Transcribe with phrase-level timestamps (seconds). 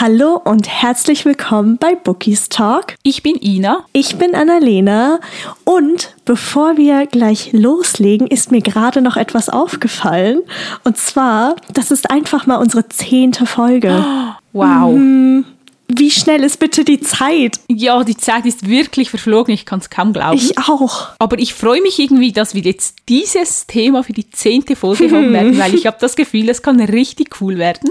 [0.00, 2.96] Hallo und herzlich willkommen bei Bookies Talk.
[3.04, 3.84] Ich bin Ina.
[3.92, 5.20] Ich bin Annalena
[5.62, 10.42] und bevor wir gleich loslegen, ist mir gerade noch etwas aufgefallen.
[10.82, 14.04] Und zwar, das ist einfach mal unsere zehnte Folge.
[14.56, 14.94] Wow.
[14.94, 15.44] Mhm.
[15.88, 17.60] Wie schnell ist bitte die Zeit?
[17.68, 20.36] Ja, die Zeit ist wirklich verflogen, ich kann es kaum glauben.
[20.36, 21.10] Ich auch.
[21.18, 25.32] Aber ich freue mich irgendwie, dass wir jetzt dieses Thema für die zehnte Folge haben
[25.34, 27.90] werden, weil ich habe das Gefühl, es kann richtig cool werden.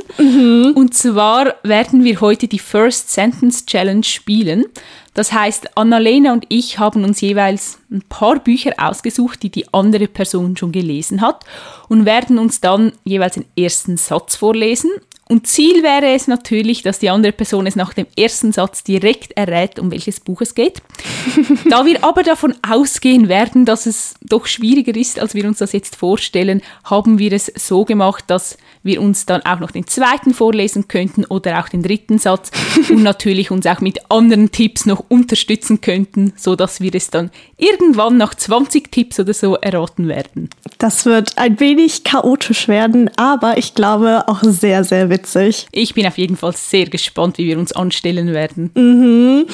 [0.75, 4.65] Und zwar werden wir heute die First Sentence Challenge spielen.
[5.13, 10.07] Das heißt, Annalena und ich haben uns jeweils ein paar Bücher ausgesucht, die die andere
[10.07, 11.45] Person schon gelesen hat
[11.87, 14.89] und werden uns dann jeweils den ersten Satz vorlesen.
[15.29, 19.31] Und Ziel wäre es natürlich, dass die andere Person es nach dem ersten Satz direkt
[19.37, 20.81] errät, um welches Buch es geht.
[21.69, 25.71] da wir aber davon ausgehen werden, dass es doch schwieriger ist, als wir uns das
[25.71, 30.33] jetzt vorstellen, haben wir es so gemacht, dass wir uns dann auch noch den zweiten
[30.33, 32.51] vorlesen könnten oder auch den dritten Satz
[32.89, 37.31] und natürlich uns auch mit anderen Tipps noch unterstützen könnten, so dass wir es dann
[37.57, 40.49] irgendwann nach 20 Tipps oder so erraten werden.
[40.79, 45.67] Das wird ein wenig chaotisch werden, aber ich glaube auch sehr, sehr witzig.
[45.71, 48.71] Ich bin auf jeden Fall sehr gespannt, wie wir uns anstellen werden.
[48.75, 49.45] Mhm.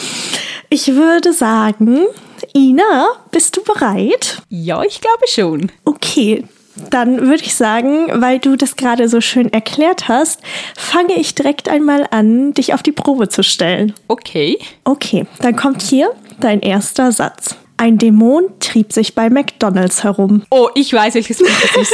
[0.69, 2.05] Ich würde sagen,
[2.55, 4.41] Ina, bist du bereit?
[4.49, 5.71] Ja, ich glaube schon.
[5.83, 6.43] Okay,
[6.89, 10.41] dann würde ich sagen, weil du das gerade so schön erklärt hast,
[10.75, 13.93] fange ich direkt einmal an, dich auf die Probe zu stellen.
[14.07, 14.57] Okay.
[14.85, 17.55] Okay, dann kommt hier dein erster Satz.
[17.79, 20.43] Ein Dämon trieb sich bei McDonalds herum.
[20.49, 21.93] Oh, ich weiß, welches Buch das ist.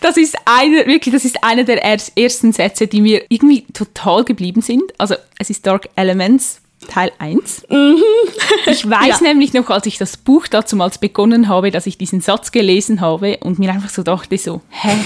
[0.00, 4.60] Das ist eine, wirklich, das ist einer der ersten Sätze, die mir irgendwie total geblieben
[4.60, 4.82] sind.
[4.98, 7.66] Also, es ist Dark Elements Teil 1.
[7.68, 8.02] Mhm.
[8.66, 9.28] Ich weiß ja.
[9.28, 13.38] nämlich noch, als ich das Buch damals begonnen habe, dass ich diesen Satz gelesen habe
[13.38, 14.98] und mir einfach so dachte so, hä?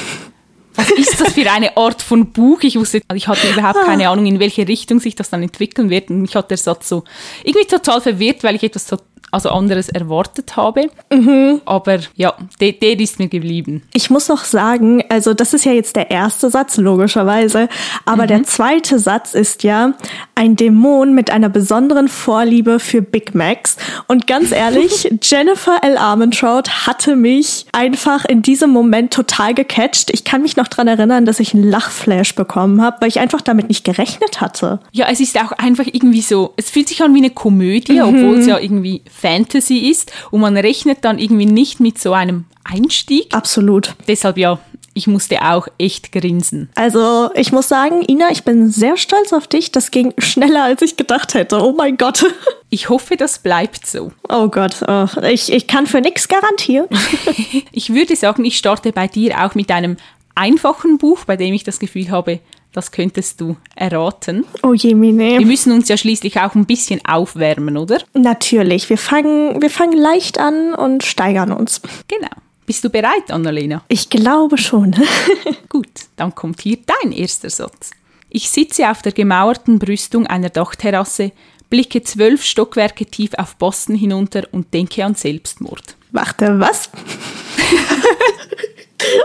[0.76, 2.60] Was ist das für eine Art von Buch?
[2.62, 3.84] Ich wusste, ich hatte überhaupt Ah.
[3.84, 6.10] keine Ahnung, in welche Richtung sich das dann entwickeln wird.
[6.10, 7.04] Und mich hat der Satz so
[7.44, 8.98] irgendwie total verwirrt, weil ich etwas so,
[9.30, 10.88] also anderes erwartet habe.
[11.12, 11.60] Mhm.
[11.64, 13.82] Aber ja, der, der ist mir geblieben.
[13.92, 17.68] Ich muss noch sagen, also das ist ja jetzt der erste Satz, logischerweise.
[18.04, 19.94] Aber der zweite Satz ist ja
[20.36, 23.76] ein Dämon mit einer besonderen Vorliebe für Big Macs.
[24.06, 25.96] Und ganz ehrlich, Jennifer L.
[25.96, 30.10] Armentrout hatte mich einfach in diesem Moment total gecatcht.
[30.12, 33.40] Ich kann mich noch dran erinnern, dass ich einen Lachflash bekommen habe, weil ich einfach
[33.40, 34.80] damit nicht gerechnet hatte.
[34.92, 38.38] Ja, es ist auch einfach irgendwie so, es fühlt sich an wie eine Komödie, obwohl
[38.38, 43.34] es ja irgendwie Fantasy ist und man rechnet dann irgendwie nicht mit so einem Einstieg.
[43.34, 43.94] Absolut.
[44.08, 44.58] Deshalb ja,
[44.94, 46.70] ich musste auch echt grinsen.
[46.76, 49.72] Also ich muss sagen, Ina, ich bin sehr stolz auf dich.
[49.72, 51.60] Das ging schneller, als ich gedacht hätte.
[51.62, 52.24] Oh mein Gott.
[52.70, 54.10] Ich hoffe, das bleibt so.
[54.28, 56.88] Oh Gott, oh, ich, ich kann für nichts garantieren.
[57.70, 59.96] Ich würde sagen, ich starte bei dir auch mit einem
[60.34, 62.40] einfachen Buch, bei dem ich das Gefühl habe,
[62.72, 64.44] das könntest du erraten.
[64.62, 65.40] Oh je, Wir Mine.
[65.46, 67.98] müssen uns ja schließlich auch ein bisschen aufwärmen, oder?
[68.14, 71.80] Natürlich, wir fangen, wir fangen leicht an und steigern uns.
[72.08, 72.28] Genau.
[72.66, 73.82] Bist du bereit, Annalena?
[73.88, 74.96] Ich glaube schon.
[75.68, 75.86] Gut,
[76.16, 77.90] dann kommt hier dein erster Satz.
[78.28, 81.30] Ich sitze auf der gemauerten Brüstung einer Dachterrasse,
[81.70, 85.94] blicke zwölf Stockwerke tief auf Boston hinunter und denke an Selbstmord.
[86.10, 86.90] Warte, was?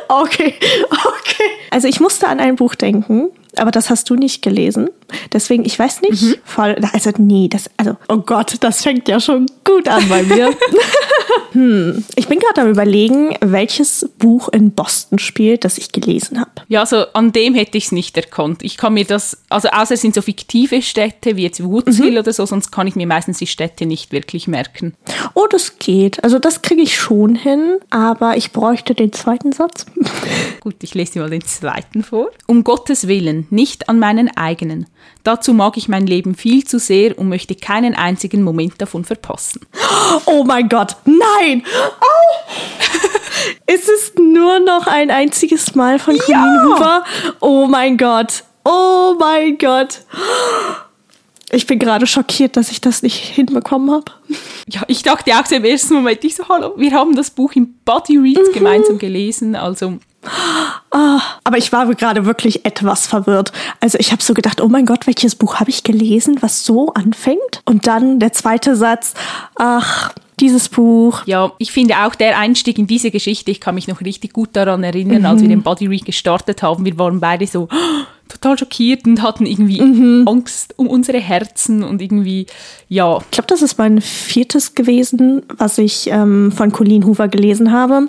[0.07, 0.55] okay,
[0.89, 1.49] okay.
[1.71, 4.89] Also ich musste an ein Buch denken, aber das hast du nicht gelesen.
[5.33, 6.39] Deswegen, ich weiß nicht.
[6.43, 10.49] Voll, also nee, das, also, oh Gott, das fängt ja schon gut an bei mir.
[11.51, 16.51] hm, ich bin gerade am überlegen, welches Buch in Boston spielt, das ich gelesen habe.
[16.67, 18.63] Ja, also an dem hätte ich es nicht erkannt.
[18.63, 22.33] Ich kann mir das, also außer es sind so fiktive Städte wie jetzt Woodsville oder
[22.33, 24.93] so, sonst kann ich mir meistens die Städte nicht wirklich merken.
[25.33, 26.23] Oh, das geht.
[26.23, 29.85] Also das kriege ich schon hin, aber ich bräuchte den zweiten Satz.
[30.59, 32.29] Gut, ich lese dir mal den zweiten vor.
[32.47, 34.87] Um Gottes Willen, nicht an meinen eigenen.
[35.23, 39.61] Dazu mag ich mein Leben viel zu sehr und möchte keinen einzigen Moment davon verpassen.
[40.25, 41.63] Oh mein Gott, nein!
[42.01, 42.53] Oh.
[43.65, 47.03] es ist nur noch ein einziges Mal von Colleen Hoover.
[47.41, 50.01] Oh mein Gott, oh mein Gott.
[51.51, 54.11] Ich bin gerade schockiert, dass ich das nicht hinbekommen habe.
[54.67, 57.53] Ja, ich dachte auch so im ersten Moment, ich so, hallo, wir haben das Buch
[57.53, 59.99] im Body Reads gemeinsam gelesen, also
[60.91, 63.51] Ah, aber ich war gerade wirklich etwas verwirrt.
[63.79, 66.93] Also ich habe so gedacht, oh mein Gott, welches Buch habe ich gelesen, was so
[66.93, 67.61] anfängt?
[67.65, 69.13] Und dann der zweite Satz,
[69.55, 71.21] ach, dieses Buch.
[71.25, 74.49] Ja, ich finde auch der Einstieg in diese Geschichte, ich kann mich noch richtig gut
[74.53, 78.57] daran erinnern, als wir den Body Read gestartet haben, wir waren beide so, "Oh, total
[78.57, 79.81] schockiert und hatten irgendwie
[80.27, 82.45] Angst um unsere Herzen und irgendwie,
[82.87, 83.17] ja.
[83.17, 88.07] Ich glaube, das ist mein viertes gewesen, was ich ähm, von Colleen Hoover gelesen habe.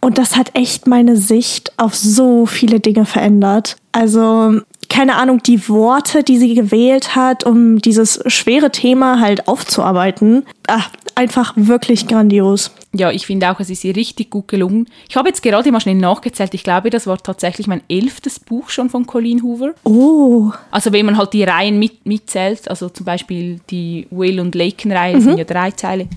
[0.00, 3.76] Und das hat echt meine Sicht auf so viele Dinge verändert.
[3.92, 10.44] Also, keine Ahnung, die Worte, die sie gewählt hat, um dieses schwere Thema halt aufzuarbeiten.
[10.66, 10.82] Ah,
[11.14, 12.72] einfach wirklich grandios.
[12.92, 14.86] Ja, ich finde auch, es ist ihr richtig gut gelungen.
[15.08, 16.54] Ich habe jetzt gerade mal schnell nachgezählt.
[16.54, 19.74] Ich glaube, das war tatsächlich mein elftes Buch schon von Colleen Hoover.
[19.84, 24.56] Oh, Also wenn man halt die Reihen mit, mitzählt, also zum Beispiel die Will und
[24.56, 26.08] Laken-Reihe sind ja drei Teile.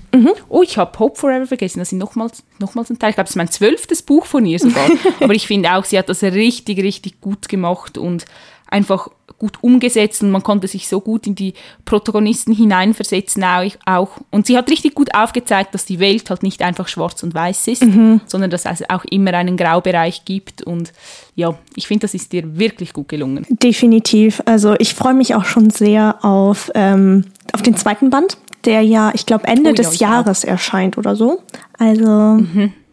[0.48, 3.10] Oh, ich habe Hope Forever vergessen, das sind nochmals, nochmals ein Teil.
[3.10, 4.88] Ich glaube, das ist mein zwölftes Buch von ihr sogar.
[5.20, 8.24] Aber ich finde auch, sie hat das richtig, richtig gut gemacht und
[8.68, 9.08] einfach
[9.38, 11.54] gut umgesetzt und man konnte sich so gut in die
[11.84, 14.10] Protagonisten hineinversetzen auch, auch.
[14.30, 17.68] Und sie hat richtig gut aufgezeigt, dass die Welt halt nicht einfach schwarz und weiß
[17.68, 17.84] ist,
[18.26, 20.92] sondern dass es auch immer einen Graubereich gibt und
[21.34, 23.46] ja, ich finde, das ist dir wirklich gut gelungen.
[23.50, 24.42] definitiv.
[24.46, 29.10] Also ich freue mich auch schon sehr auf, ähm, auf den zweiten Band, der ja,
[29.14, 31.42] ich glaube, Ende Oh ja, des Jahres erscheint oder so.
[31.78, 32.02] Also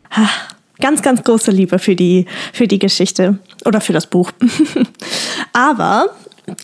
[0.10, 0.30] ha,
[0.80, 4.32] ganz, ganz große Liebe für die, für die Geschichte oder für das Buch.
[5.54, 6.08] Aber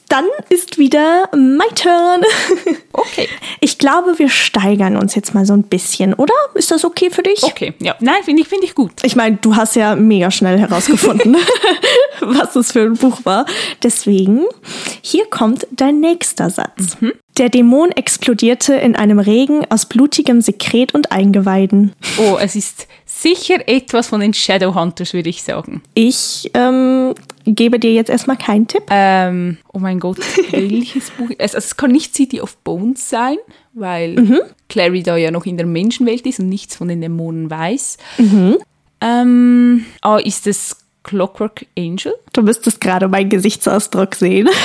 [0.09, 2.21] dann ist wieder my turn.
[2.93, 3.29] Okay.
[3.59, 6.33] Ich glaube, wir steigern uns jetzt mal so ein bisschen, oder?
[6.55, 7.43] Ist das okay für dich?
[7.43, 7.95] Okay, ja.
[7.99, 8.91] Nein, finde ich, finde ich gut.
[9.03, 11.37] Ich meine, du hast ja mega schnell herausgefunden,
[12.21, 13.45] was das für ein Buch war.
[13.83, 14.45] Deswegen,
[15.01, 16.97] hier kommt dein nächster Satz.
[17.37, 21.93] Der Dämon explodierte in einem Regen aus blutigem Sekret und Eingeweiden.
[22.17, 22.87] Oh, es ist
[23.21, 25.81] sicher etwas von den Shadowhunters, würde ich sagen.
[25.93, 27.13] Ich ähm,
[27.45, 28.83] gebe dir jetzt erstmal keinen Tipp.
[28.89, 30.19] Ähm, oh mein Gott,
[30.51, 31.29] welches Buch?
[31.37, 33.37] Es, also es kann nicht City of Bones sein,
[33.73, 34.15] weil
[34.69, 37.97] Clary da ja noch in der Menschenwelt ist und nichts von den Dämonen weiß.
[39.01, 42.13] Ähm, ah, ist es Clockwork Angel?
[42.33, 44.47] Du müsstest gerade meinen Gesichtsausdruck sehen.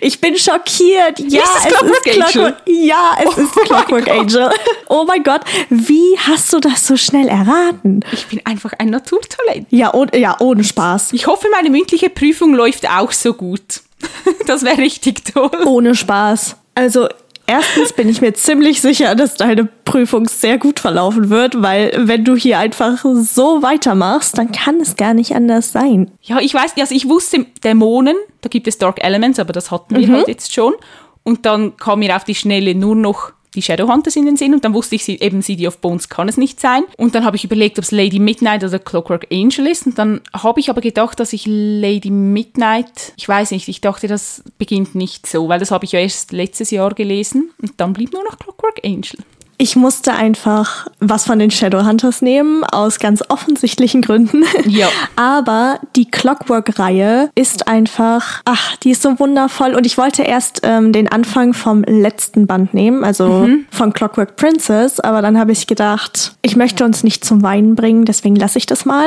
[0.00, 1.18] Ich bin schockiert.
[1.28, 2.22] Ja, es Clockwork Angel?
[2.30, 4.18] Clockwork, ja, es ist mein Clockwork Gott.
[4.18, 4.50] Angel.
[4.88, 5.40] Oh mein Gott,
[5.70, 8.04] wie hast du das so schnell erraten?
[8.12, 9.66] Ich bin einfach ein Naturtalent.
[9.70, 11.12] Ja, ohne, ja, ohne Spaß.
[11.12, 13.62] Ich hoffe, meine mündliche Prüfung läuft auch so gut.
[14.46, 15.50] Das wäre richtig toll.
[15.64, 16.56] Ohne Spaß.
[16.74, 17.08] Also,
[17.46, 22.24] erstens bin ich mir ziemlich sicher, dass deine Prüfung sehr gut verlaufen wird, weil wenn
[22.24, 26.10] du hier einfach so weitermachst, dann kann es gar nicht anders sein.
[26.22, 29.96] Ja, ich weiß, also ich wusste Dämonen, da gibt es Dark Elements, aber das hatten
[29.96, 30.74] wir halt jetzt schon.
[31.22, 34.64] Und dann kam mir auf die Schnelle nur noch die Shadowhunters in den Sinn und
[34.64, 36.82] dann wusste ich, sie- eben City of Bones kann es nicht sein.
[36.96, 39.86] Und dann habe ich überlegt, ob es Lady Midnight oder Clockwork Angel ist.
[39.86, 44.06] Und dann habe ich aber gedacht, dass ich Lady Midnight, ich weiß nicht, ich dachte,
[44.08, 47.50] das beginnt nicht so, weil das habe ich ja erst letztes Jahr gelesen.
[47.60, 49.18] Und dann blieb nur noch Clockwork Angel.
[49.58, 54.44] Ich musste einfach was von den Shadowhunters nehmen, aus ganz offensichtlichen Gründen.
[54.66, 54.88] Ja.
[55.16, 59.74] Aber die Clockwork-Reihe ist einfach, ach, die ist so wundervoll.
[59.74, 65.00] Und ich wollte erst ähm, den Anfang vom letzten Band nehmen, also von Clockwork Princess.
[65.00, 68.66] Aber dann habe ich gedacht, ich möchte uns nicht zum Weinen bringen, deswegen lasse ich
[68.66, 69.06] das mal.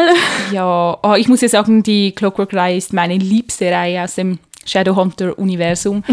[0.52, 6.04] Ja, oh, ich muss ja sagen, die Clockwork-Reihe ist meine liebste Reihe aus dem Shadowhunter-Universum.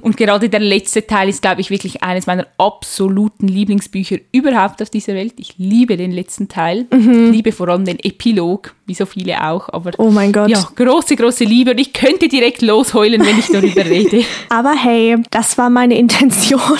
[0.00, 4.90] Und gerade der letzte Teil ist, glaube ich, wirklich eines meiner absoluten Lieblingsbücher überhaupt auf
[4.90, 5.34] dieser Welt.
[5.36, 6.86] Ich liebe den letzten Teil.
[6.90, 9.68] Ich liebe vor allem den Epilog, wie so viele auch.
[9.68, 10.48] Aber Oh mein Gott.
[10.50, 11.72] ja, große, große Liebe.
[11.72, 14.24] Und ich könnte direkt losheulen, wenn ich darüber rede.
[14.48, 16.60] Aber hey, das war meine Intention.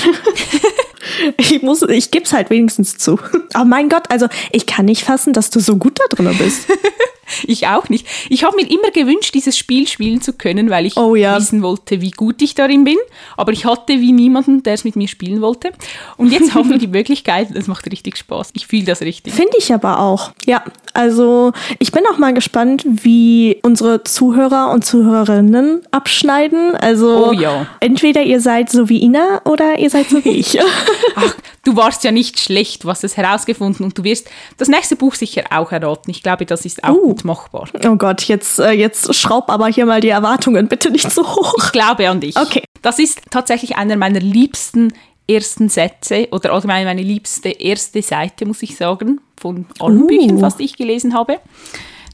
[1.38, 3.18] Ich muss, ich geb's halt wenigstens zu.
[3.58, 6.66] Oh mein Gott, also ich kann nicht fassen, dass du so gut da drin bist.
[7.44, 8.06] Ich auch nicht.
[8.28, 11.36] Ich habe mir immer gewünscht, dieses Spiel spielen zu können, weil ich Oh ja.
[11.36, 12.96] wissen wollte, wie gut ich darin bin.
[13.36, 15.72] Aber ich hatte wie niemanden, der es mit mir spielen wollte.
[16.16, 17.48] Und jetzt haben wir die Möglichkeit.
[17.54, 18.50] Das macht richtig Spaß.
[18.54, 19.32] Ich fühle das richtig.
[19.34, 20.32] Finde ich aber auch.
[20.46, 26.74] Ja, also ich bin auch mal gespannt, wie unsere Zuhörer und Zuhörerinnen abschneiden.
[26.76, 27.66] Also Oh ja.
[27.80, 30.58] entweder ihr seid so wie Ina oder ihr seid so wie ich.
[31.16, 31.34] Ach,
[31.64, 35.14] du warst ja nicht schlecht, du hast es herausgefunden und du wirst das nächste Buch
[35.14, 36.10] sicher auch erraten.
[36.10, 37.16] Ich glaube, das ist auch Uh.
[37.20, 37.68] Gut machbar.
[37.86, 41.54] oh Gott, jetzt, äh, jetzt schraub aber hier mal die Erwartungen bitte nicht so hoch.
[41.64, 42.36] Ich glaube an dich.
[42.36, 42.62] Okay.
[42.82, 44.92] Das ist tatsächlich einer meiner liebsten
[45.28, 50.06] ersten Sätze oder allgemein meine liebste erste Seite, muss ich sagen, von allen Uh.
[50.06, 51.38] Büchern die ich gelesen habe.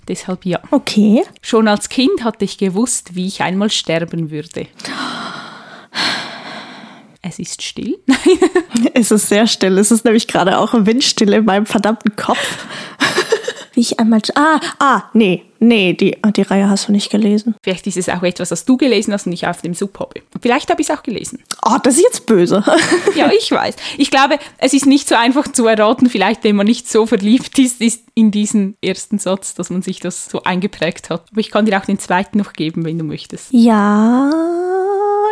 [0.09, 0.61] Deshalb ja.
[0.71, 1.25] Okay.
[1.41, 4.67] Schon als Kind hatte ich gewusst, wie ich einmal sterben würde.
[7.23, 7.99] Es ist still.
[8.95, 9.79] Es ist sehr still.
[9.79, 12.67] Es ist nämlich gerade auch Windstille in meinem verdammten Kopf.
[13.77, 14.23] Wie ich einmal.
[14.35, 15.43] Ah, ah, nee.
[15.59, 17.55] Nee, die, die Reihe hast du nicht gelesen.
[17.63, 20.23] Vielleicht ist es auch etwas, was du gelesen hast und ich auf dem Sub habe.
[20.41, 21.43] Vielleicht habe ich es auch gelesen.
[21.63, 22.65] Oh, das ist jetzt böse.
[23.15, 23.77] ja, ich weiß.
[23.99, 27.59] Ich glaube, es ist nicht so einfach zu erraten, vielleicht wenn man nicht so verliebt
[27.59, 31.25] ist, ist in diesen ersten Satz, dass man sich das so eingeprägt hat.
[31.31, 33.49] Aber ich kann dir auch den zweiten noch geben, wenn du möchtest.
[33.51, 34.31] Ja,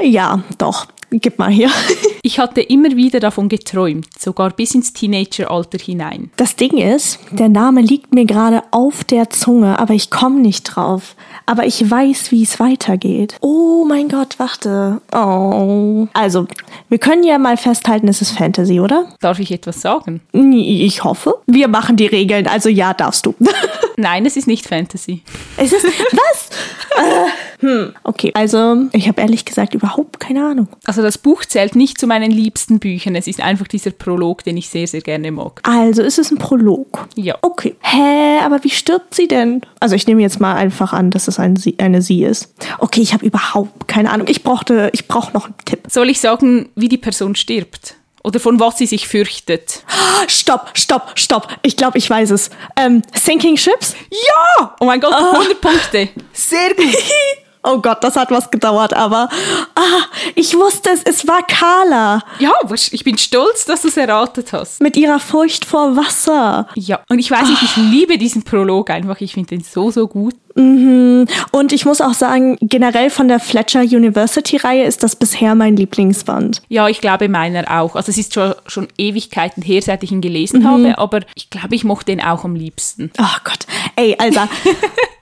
[0.03, 0.87] ja, doch.
[1.11, 1.71] Gib mal hier.
[2.27, 6.31] Ich hatte immer wieder davon geträumt, sogar bis ins Teenageralter hinein.
[6.37, 10.63] Das Ding ist, der Name liegt mir gerade auf der Zunge, aber ich komme nicht
[10.63, 11.17] drauf.
[11.45, 13.37] Aber ich weiß, wie es weitergeht.
[13.43, 15.03] Oh mein Gott, warte.
[15.13, 16.07] Oh.
[16.15, 16.47] Also,
[16.89, 19.05] wir können ja mal festhalten, es ist Fantasy, oder?
[19.21, 20.23] Darf ich etwas sagen?
[20.33, 21.35] Ich hoffe.
[21.47, 23.35] Wir machen die Regeln, also ja, darfst du.
[23.97, 25.23] Nein, es ist nicht Fantasy.
[25.57, 25.85] Es ist.
[25.85, 26.51] Was?
[26.97, 27.95] äh, hm.
[28.03, 30.69] Okay, also ich habe ehrlich gesagt überhaupt keine Ahnung.
[30.85, 33.15] Also das Buch zählt nicht zu meinen liebsten Büchern.
[33.15, 35.61] Es ist einfach dieser Prolog, den ich sehr, sehr gerne mag.
[35.63, 37.09] Also ist es ein Prolog.
[37.15, 37.37] Ja.
[37.43, 37.77] Okay.
[37.81, 39.63] Hä, aber wie stirbt sie denn?
[39.81, 42.53] Also ich nehme jetzt mal einfach an, dass es ein sie, eine sie ist.
[42.79, 44.27] Okay, ich habe überhaupt keine Ahnung.
[44.29, 45.81] Ich brauchte, ich brauche noch einen Tipp.
[45.89, 47.97] Soll ich sagen, wie die Person stirbt?
[48.25, 49.83] Oder von was sie sich fürchtet?
[50.29, 51.49] Stopp, stopp, stopp.
[51.63, 52.49] Ich glaube, ich weiß es.
[52.75, 53.95] Ähm, Sinking Ships?
[54.11, 54.75] Ja!
[54.81, 56.09] Oh mein Gott, 100 Punkte.
[56.33, 56.87] Sehr gut.
[57.67, 59.29] Oh Gott, das hat was gedauert, aber
[59.75, 59.81] ah,
[60.35, 64.81] ich wusste es, es war Carla Ja, ich bin stolz, dass du es erratet hast.
[64.83, 66.69] mit ihrer Furcht vor Wasser.
[66.75, 69.21] Ja, und ich weiß nicht, ich liebe diesen Prolog einfach.
[69.21, 70.35] Ich finde den so, so gut.
[70.57, 75.77] Und ich muss auch sagen, generell von der Fletcher University Reihe ist das bisher mein
[75.77, 76.63] Lieblingsband.
[76.69, 77.97] Ja, ich glaube meiner auch.
[77.97, 81.75] Also es ist schon, schon Ewigkeiten her, seit ich ihn gelesen habe, aber ich glaube,
[81.75, 83.11] ich mochte ihn auch am liebsten.
[83.19, 83.67] Oh Gott.
[83.97, 84.49] Ey, Alter.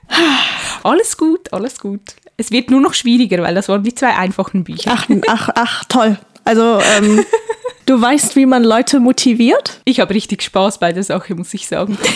[0.83, 2.01] Alles gut, alles gut.
[2.37, 4.91] Es wird nur noch schwieriger, weil das waren die zwei einfachen Bücher.
[4.93, 6.17] Ach, ach, ach, toll.
[6.43, 7.23] Also, ähm,
[7.85, 9.79] du weißt, wie man Leute motiviert?
[9.85, 11.97] Ich habe richtig Spaß bei der Sache, muss ich sagen.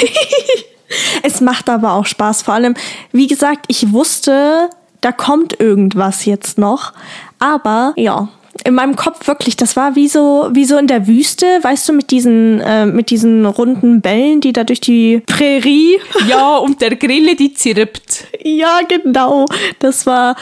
[1.21, 2.43] Es macht aber auch Spaß.
[2.43, 2.73] Vor allem,
[3.11, 4.69] wie gesagt, ich wusste,
[5.01, 6.93] da kommt irgendwas jetzt noch.
[7.39, 8.29] Aber ja,
[8.67, 11.93] in meinem Kopf wirklich, das war wie so, wie so in der Wüste, weißt du,
[11.93, 15.99] mit diesen, äh, mit diesen runden Bällen, die da durch die Prärie.
[16.27, 18.27] Ja, und der Grille, die zirpt.
[18.43, 19.45] Ja, genau.
[19.79, 20.35] Das war,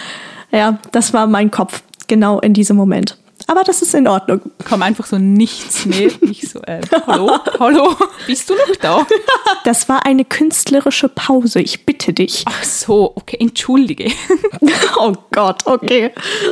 [0.51, 1.83] ja, das war mein Kopf.
[2.07, 3.17] Genau in diesem Moment.
[3.45, 4.41] Aber das ist in Ordnung.
[4.63, 6.09] Kam einfach so nichts mehr.
[6.21, 9.05] Ich so, äh, hallo, hallo, bist du noch da?
[9.65, 11.59] Das war eine künstlerische Pause.
[11.61, 12.43] Ich bitte dich.
[12.47, 14.11] Ach so, okay, entschuldige.
[14.97, 16.11] Oh Gott, okay.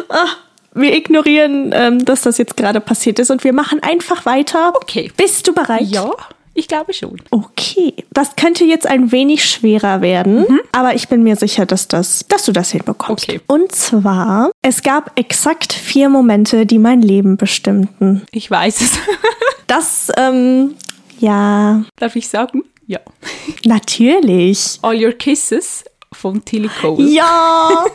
[0.10, 0.28] Ah,
[0.76, 4.74] Wir ignorieren, ähm, dass das jetzt gerade passiert ist und wir machen einfach weiter.
[4.76, 5.12] Okay.
[5.16, 5.84] Bist du bereit?
[5.84, 6.12] Ja,
[6.56, 7.18] ich glaube schon.
[7.32, 7.94] Okay.
[8.12, 12.46] Das könnte jetzt ein wenig schwerer werden, aber ich bin mir sicher, dass, das, dass
[12.46, 13.28] du das hinbekommst.
[13.30, 13.42] Okay.
[13.48, 18.24] Und zwar, es gab exakt vier Momente, die mein Leben bestimmten.
[18.32, 18.92] Ich weiß es.
[19.66, 20.76] Das, ähm,
[21.20, 22.64] ja, Darf ich sagen?
[22.86, 23.00] Ja.
[23.66, 24.78] natürlich.
[24.82, 27.04] All Your Kisses von Tilly Cole.
[27.10, 27.86] Ja.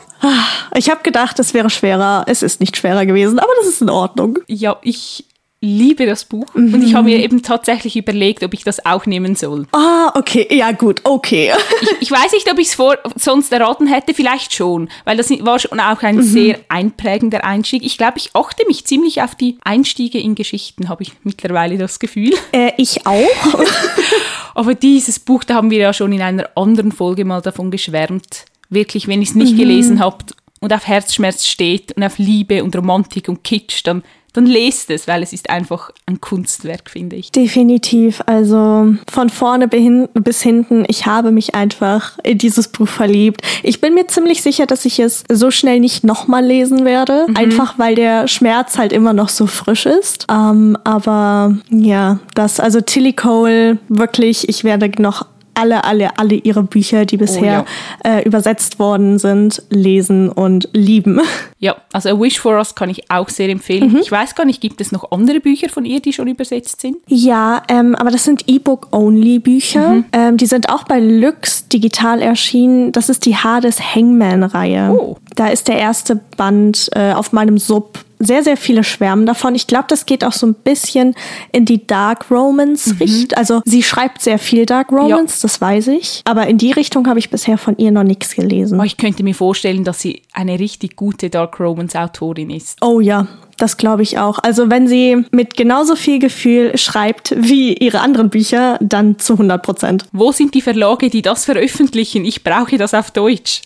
[0.75, 2.25] Ich habe gedacht, es wäre schwerer.
[2.27, 4.39] Es ist nicht schwerer gewesen, aber das ist in Ordnung.
[4.47, 5.25] Ja, ich
[5.61, 9.35] liebe das Buch und ich habe mir eben tatsächlich überlegt, ob ich das auch nehmen
[9.35, 9.67] soll.
[9.73, 10.47] Ah, okay.
[10.50, 11.00] Ja, gut.
[11.03, 11.53] Okay.
[11.83, 15.31] Ich, ich weiß nicht, ob ich es vor sonst erraten hätte, vielleicht schon, weil das
[15.31, 17.83] war schon auch ein sehr einprägender Einstieg.
[17.85, 21.99] Ich glaube, ich achte mich ziemlich auf die Einstiege in Geschichten, habe ich mittlerweile das
[21.99, 22.35] Gefühl.
[22.53, 23.27] Äh, ich auch.
[24.55, 28.45] Aber dieses Buch, da haben wir ja schon in einer anderen Folge mal davon geschwärmt.
[28.71, 32.75] Wirklich, wenn ihr es nicht gelesen habt und auf Herzschmerz steht und auf Liebe und
[32.77, 37.33] Romantik und Kitsch, dann, dann lest es, weil es ist einfach ein Kunstwerk, finde ich.
[37.33, 38.23] Definitiv.
[38.27, 43.43] Also von vorne bis hinten, ich habe mich einfach in dieses Buch verliebt.
[43.63, 47.27] Ich bin mir ziemlich sicher, dass ich es so schnell nicht nochmal lesen werde.
[47.35, 50.27] Einfach weil der Schmerz halt immer noch so frisch ist.
[50.31, 55.27] Ähm, aber ja, das, also Tilly Cole, wirklich, ich werde noch
[55.59, 57.65] alle, alle, alle ihre Bücher, die bisher
[58.05, 61.21] äh, übersetzt worden sind, lesen und lieben.
[61.61, 63.97] Ja, also A Wish for Us kann ich auch sehr empfehlen.
[64.00, 66.99] Ich weiß gar nicht, gibt es noch andere Bücher von ihr, die schon übersetzt sind?
[67.09, 70.05] Ja, ähm, aber das sind E-Book-Only-Bücher.
[70.12, 72.93] Ähm, die sind auch bei Lux digital erschienen.
[72.93, 74.93] Das ist die Hades Hangman-Reihe.
[74.93, 75.17] Oh.
[75.35, 77.99] Da ist der erste Band äh, auf meinem Sub.
[78.21, 79.55] Sehr, sehr viele schwärmen davon.
[79.55, 81.15] Ich glaube, das geht auch so ein bisschen
[81.53, 83.38] in die Dark Romance-Richtung.
[83.38, 86.23] Also sie schreibt sehr viel Dark Romance, das weiß ich.
[86.25, 88.75] Aber in die Richtung habe ich bisher von ihr noch nichts gelesen.
[88.75, 92.78] Aber ich könnte mir vorstellen, dass sie eine richtig gute Dark Romance Autorin ist.
[92.83, 93.26] Oh ja,
[93.59, 94.38] das glaube ich auch.
[94.43, 99.62] Also wenn sie mit genauso viel Gefühl schreibt wie ihre anderen Bücher, dann zu 100
[99.62, 100.05] Prozent.
[100.12, 102.25] Wo sind die Verlage, die das veröffentlichen?
[102.25, 103.62] Ich brauche das auf Deutsch.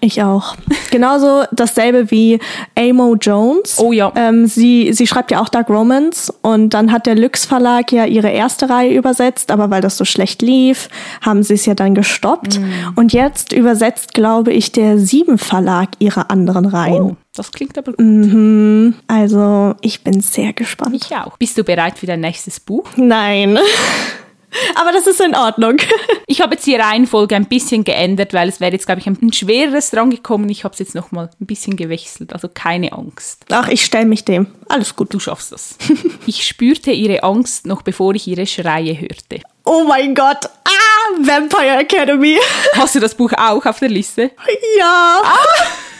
[0.00, 0.56] Ich auch.
[0.90, 2.40] Genauso dasselbe wie
[2.76, 3.78] Amo Jones.
[3.78, 4.12] Oh ja.
[4.16, 8.04] Ähm, sie, sie schreibt ja auch Dark Romance und dann hat der Lux Verlag ja
[8.06, 10.88] ihre erste Reihe übersetzt, aber weil das so schlecht lief,
[11.20, 12.60] haben sie es ja dann gestoppt.
[12.60, 12.64] Mm.
[12.96, 17.02] Und jetzt übersetzt, glaube ich, der Sieben Verlag ihre anderen Reihen.
[17.02, 18.00] Oh, das klingt aber gut.
[18.00, 18.94] Mhm.
[19.06, 20.94] Also, ich bin sehr gespannt.
[20.94, 21.36] Ich auch.
[21.38, 22.88] Bist du bereit für dein nächstes Buch?
[22.96, 23.58] Nein.
[24.74, 25.78] Aber das ist in Ordnung.
[26.28, 29.32] Ich habe jetzt die Reihenfolge ein bisschen geändert, weil es wäre jetzt, glaube ich, ein
[29.34, 30.48] schwereres dran gekommen.
[30.48, 32.32] Ich habe es jetzt nochmal ein bisschen gewechselt.
[32.32, 33.44] Also keine Angst.
[33.50, 34.46] Ach, ich stelle mich dem.
[34.70, 35.12] Alles gut.
[35.12, 35.76] Du schaffst das.
[36.26, 39.42] ich spürte ihre Angst noch bevor ich ihre Schreie hörte.
[39.66, 40.46] Oh mein Gott.
[40.64, 42.38] Ah, Vampire Academy.
[42.76, 44.30] Hast du das Buch auch auf der Liste?
[44.78, 45.20] Ja.
[45.22, 45.91] Ah.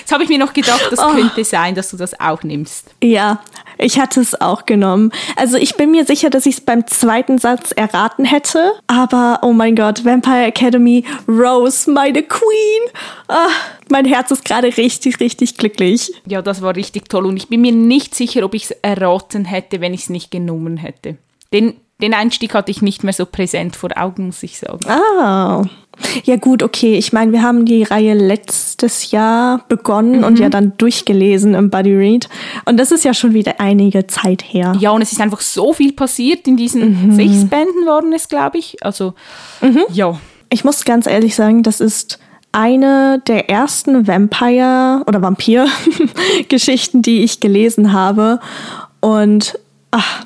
[0.00, 1.12] Jetzt habe ich mir noch gedacht, das oh.
[1.12, 2.94] könnte sein, dass du das auch nimmst.
[3.02, 3.40] Ja,
[3.78, 5.10] ich hatte es auch genommen.
[5.36, 8.72] Also ich bin mir sicher, dass ich es beim zweiten Satz erraten hätte.
[8.86, 12.82] Aber oh mein Gott, Vampire Academy, Rose, meine Queen.
[13.28, 13.48] Ah,
[13.90, 16.12] mein Herz ist gerade richtig, richtig glücklich.
[16.26, 17.26] Ja, das war richtig toll.
[17.26, 20.30] Und ich bin mir nicht sicher, ob ich es erraten hätte, wenn ich es nicht
[20.30, 21.16] genommen hätte.
[21.52, 24.86] Den, den Einstieg hatte ich nicht mehr so präsent vor Augen, muss ich sagen.
[24.88, 25.64] Ah.
[26.24, 26.96] Ja gut, okay.
[26.96, 30.24] Ich meine, wir haben die Reihe letztes Jahr begonnen mhm.
[30.24, 32.28] und ja dann durchgelesen im Buddy Read.
[32.64, 34.74] Und das ist ja schon wieder einige Zeit her.
[34.78, 37.12] Ja, und es ist einfach so viel passiert in diesen mhm.
[37.12, 38.76] sechs Bänden waren es, glaube ich.
[38.82, 39.14] Also,
[39.60, 39.82] mhm.
[39.92, 40.18] ja.
[40.50, 42.18] Ich muss ganz ehrlich sagen, das ist
[42.52, 48.38] eine der ersten Vampire- oder Vampir-Geschichten, die ich gelesen habe.
[49.00, 49.58] Und
[49.90, 50.24] ach,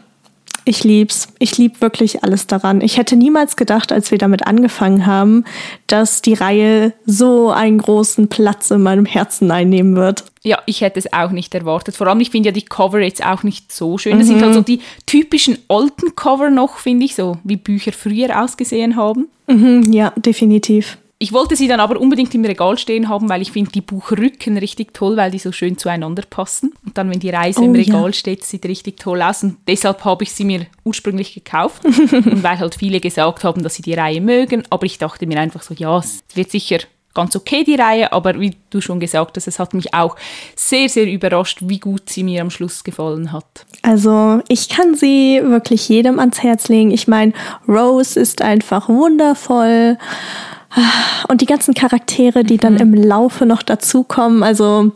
[0.69, 1.29] ich lieb's.
[1.39, 2.81] Ich lieb wirklich alles daran.
[2.81, 5.45] Ich hätte niemals gedacht, als wir damit angefangen haben,
[5.87, 10.25] dass die Reihe so einen großen Platz in meinem Herzen einnehmen wird.
[10.43, 11.97] Ja, ich hätte es auch nicht erwartet.
[11.97, 14.19] Vor allem, ich finde ja die Cover jetzt auch nicht so schön.
[14.19, 14.33] Das mhm.
[14.35, 19.29] sind also die typischen alten Cover noch, finde ich, so wie Bücher früher ausgesehen haben.
[19.47, 20.99] Mhm, ja, definitiv.
[21.21, 24.57] Ich wollte sie dann aber unbedingt im Regal stehen haben, weil ich finde die Buchrücken
[24.57, 26.73] richtig toll, weil die so schön zueinander passen.
[26.87, 28.13] Und dann, wenn die Reise oh, im Regal ja.
[28.13, 29.43] steht, sieht richtig toll aus.
[29.43, 31.85] Und deshalb habe ich sie mir ursprünglich gekauft.
[31.85, 34.63] und weil halt viele gesagt haben, dass sie die Reihe mögen.
[34.71, 36.79] Aber ich dachte mir einfach so, ja, es wird sicher
[37.15, 40.15] ganz okay, die Reihe, aber wie du schon gesagt hast, es hat mich auch
[40.55, 43.67] sehr, sehr überrascht, wie gut sie mir am Schluss gefallen hat.
[43.83, 46.93] Also ich kann sie wirklich jedem ans Herz legen.
[46.93, 47.33] Ich meine,
[47.67, 49.99] Rose ist einfach wundervoll.
[51.29, 52.81] Und die ganzen Charaktere, die dann mhm.
[52.81, 54.93] im Laufe noch dazukommen, also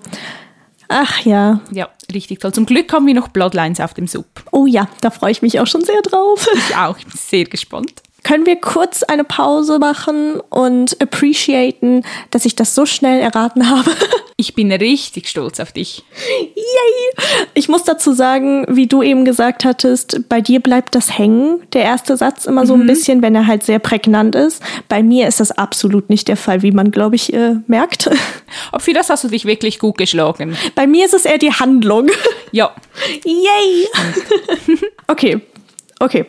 [0.88, 1.60] ach ja.
[1.70, 2.52] Ja, richtig toll.
[2.52, 4.26] Zum Glück haben wir noch Bloodlines auf dem Sub.
[4.52, 6.48] Oh ja, da freue ich mich auch schon sehr drauf.
[6.54, 8.02] Ich auch, ich bin sehr gespannt.
[8.22, 13.90] Können wir kurz eine Pause machen und appreciaten, dass ich das so schnell erraten habe?
[14.38, 16.02] Ich bin richtig stolz auf dich.
[16.56, 17.44] Yay!
[17.54, 21.82] Ich muss dazu sagen, wie du eben gesagt hattest, bei dir bleibt das hängen, der
[21.82, 22.80] erste Satz immer so mhm.
[22.80, 24.60] ein bisschen, wenn er halt sehr prägnant ist.
[24.88, 28.10] Bei mir ist das absolut nicht der Fall, wie man, glaube ich, äh, merkt.
[28.72, 30.56] Aber für das hast du dich wirklich gut geschlagen.
[30.74, 32.10] Bei mir ist es eher die Handlung.
[32.50, 32.74] Ja.
[33.24, 33.86] Yay!
[35.06, 35.40] okay,
[36.00, 36.26] okay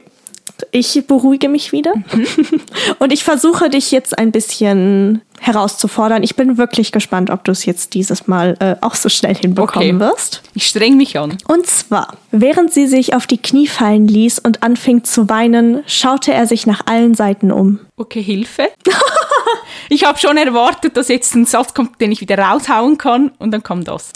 [0.71, 2.27] ich beruhige mich wieder mhm.
[2.99, 6.23] und ich versuche dich jetzt ein bisschen herauszufordern.
[6.23, 9.95] Ich bin wirklich gespannt, ob du es jetzt dieses Mal äh, auch so schnell hinbekommen
[9.95, 9.99] okay.
[9.99, 10.41] wirst.
[10.53, 11.37] Ich streng mich an.
[11.47, 16.33] Und zwar, während sie sich auf die Knie fallen ließ und anfing zu weinen, schaute
[16.33, 17.79] er sich nach allen Seiten um.
[17.97, 18.69] Okay, Hilfe.
[19.89, 23.51] ich habe schon erwartet, dass jetzt ein Satz kommt, den ich wieder raushauen kann und
[23.51, 24.13] dann kommt das.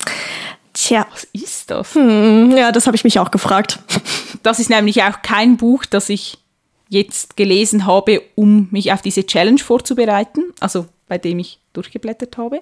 [0.77, 1.07] Tja.
[1.11, 1.95] Was ist das?
[1.95, 3.79] Hm, ja, das habe ich mich auch gefragt.
[4.43, 6.37] Das ist nämlich auch kein Buch, das ich
[6.87, 12.61] jetzt gelesen habe, um mich auf diese Challenge vorzubereiten, also bei dem ich durchgeblättert habe.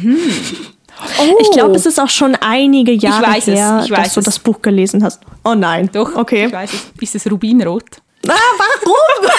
[0.00, 0.18] Hm.
[1.18, 1.36] Oh.
[1.40, 5.04] Ich glaube, es ist auch schon einige Jahre her, es, dass du das Buch gelesen
[5.04, 5.20] hast.
[5.44, 5.90] Oh nein.
[5.92, 6.46] Doch, okay.
[6.46, 7.02] ich weiß es.
[7.02, 7.84] Ist es Rubinrot?
[8.26, 9.30] Ah, warum?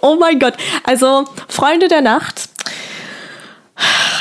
[0.00, 0.54] oh mein Gott.
[0.84, 2.48] Also, Freunde der Nacht,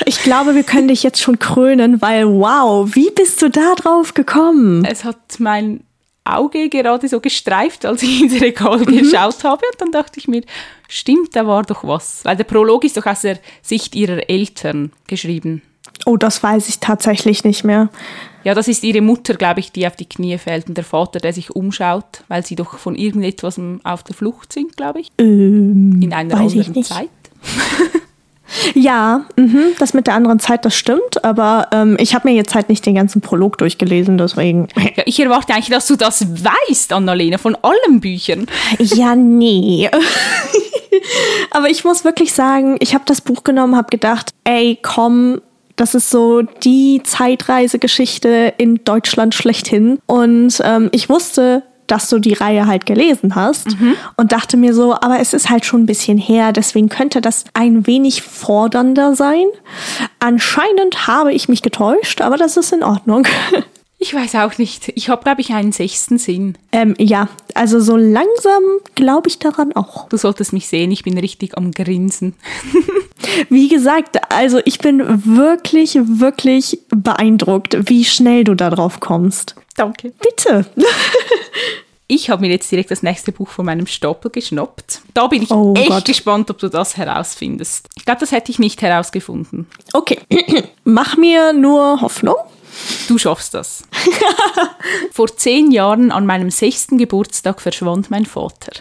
[0.05, 4.13] ich glaube, wir können dich jetzt schon krönen, weil wow, wie bist du da drauf
[4.13, 4.85] gekommen?
[4.85, 5.81] Es hat mein
[6.25, 8.97] Auge gerade so gestreift, als ich ins Regal mhm.
[8.97, 9.61] geschaut habe.
[9.71, 10.41] Und dann dachte ich mir,
[10.87, 12.23] stimmt, da war doch was.
[12.23, 15.61] Weil der Prolog ist doch aus der Sicht ihrer Eltern geschrieben.
[16.05, 17.89] Oh, das weiß ich tatsächlich nicht mehr.
[18.43, 21.19] Ja, das ist ihre Mutter, glaube ich, die auf die Knie fällt und der Vater,
[21.19, 25.11] der sich umschaut, weil sie doch von irgendetwas auf der Flucht sind, glaube ich.
[25.17, 27.09] Ähm, In einer anderen Zeit.
[28.75, 32.53] Ja, mh, das mit der anderen Zeit, das stimmt, aber ähm, ich habe mir jetzt
[32.55, 34.67] halt nicht den ganzen Prolog durchgelesen, deswegen.
[34.77, 38.45] Ja, ich erwarte eigentlich, dass du das weißt, Annalena, von allen Büchern.
[38.79, 39.89] Ja, nee.
[41.51, 45.41] aber ich muss wirklich sagen, ich habe das Buch genommen, habe gedacht, ey, komm,
[45.75, 49.99] Das ist so die Zeitreisegeschichte in Deutschland schlechthin.
[50.05, 53.95] Und ähm, ich wusste, dass du die Reihe halt gelesen hast mhm.
[54.17, 57.45] und dachte mir so, aber es ist halt schon ein bisschen her, deswegen könnte das
[57.53, 59.45] ein wenig fordernder sein.
[60.19, 63.27] Anscheinend habe ich mich getäuscht, aber das ist in Ordnung.
[64.03, 64.91] Ich weiß auch nicht.
[64.95, 66.57] Ich habe, glaube ich, einen sechsten Sinn.
[66.73, 68.61] Ähm, ja, also so langsam
[68.95, 70.09] glaube ich daran auch.
[70.09, 72.33] Du solltest mich sehen, ich bin richtig am Grinsen.
[73.49, 74.99] Wie gesagt, also ich bin
[75.37, 79.55] wirklich, wirklich beeindruckt, wie schnell du da drauf kommst.
[79.77, 80.11] Danke.
[80.21, 80.65] Bitte.
[82.07, 85.01] Ich habe mir jetzt direkt das nächste Buch von meinem Stapel geschnappt.
[85.13, 86.05] Da bin ich oh echt Gott.
[86.05, 87.87] gespannt, ob du das herausfindest.
[87.95, 89.67] Ich glaube, das hätte ich nicht herausgefunden.
[89.93, 90.19] Okay.
[90.83, 92.35] Mach mir nur Hoffnung.
[93.07, 93.83] Du schaffst das.
[95.11, 98.71] Vor zehn Jahren an meinem sechsten Geburtstag verschwand mein Vater.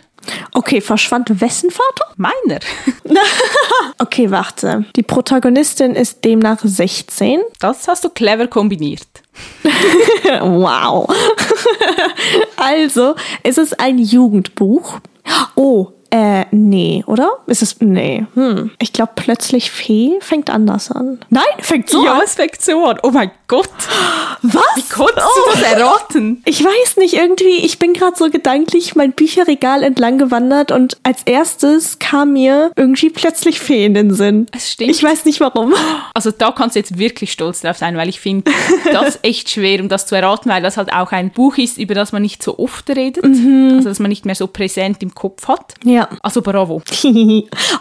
[0.55, 2.13] Okay, verschwand wessen Vater?
[2.17, 2.61] Meiner.
[3.99, 4.85] okay, warte.
[4.95, 7.41] Die Protagonistin ist demnach 16.
[7.59, 9.09] Das hast du clever kombiniert.
[10.41, 11.09] wow.
[12.57, 15.01] also, es ist ein Jugendbuch.
[15.57, 17.39] Oh, äh, nee, oder?
[17.47, 17.81] Ist es.
[17.81, 18.27] Nee.
[18.35, 18.71] Hm.
[18.79, 21.21] Ich glaube, plötzlich Fee fängt anders an.
[21.31, 22.19] Nein, fängt so ja, an.
[22.19, 22.99] Ja, es fängt so an.
[23.03, 23.71] Oh mein Gott.
[24.43, 24.63] Was?
[24.77, 25.41] Wie konntest oh.
[25.47, 26.43] du das erraten?
[26.45, 31.23] Ich weiß nicht, irgendwie, ich bin gerade so gedanklich mein Bücherregal entlang gewandert und als
[31.25, 34.49] erstes kam mir irgendwie plötzlich Fee in den Sinn.
[34.53, 34.91] Es stimmt.
[34.91, 35.73] Ich weiß nicht warum.
[36.13, 38.51] Also da kannst du jetzt wirklich stolz drauf sein, weil ich finde
[38.93, 41.95] das echt schwer, um das zu erraten, weil das halt auch ein Buch ist, über
[41.95, 43.25] das man nicht so oft redet.
[43.25, 43.77] Mhm.
[43.77, 45.75] Also dass man nicht mehr so präsent im Kopf hat.
[45.85, 46.02] Ja.
[46.11, 46.19] Ja.
[46.23, 46.83] Also bravo.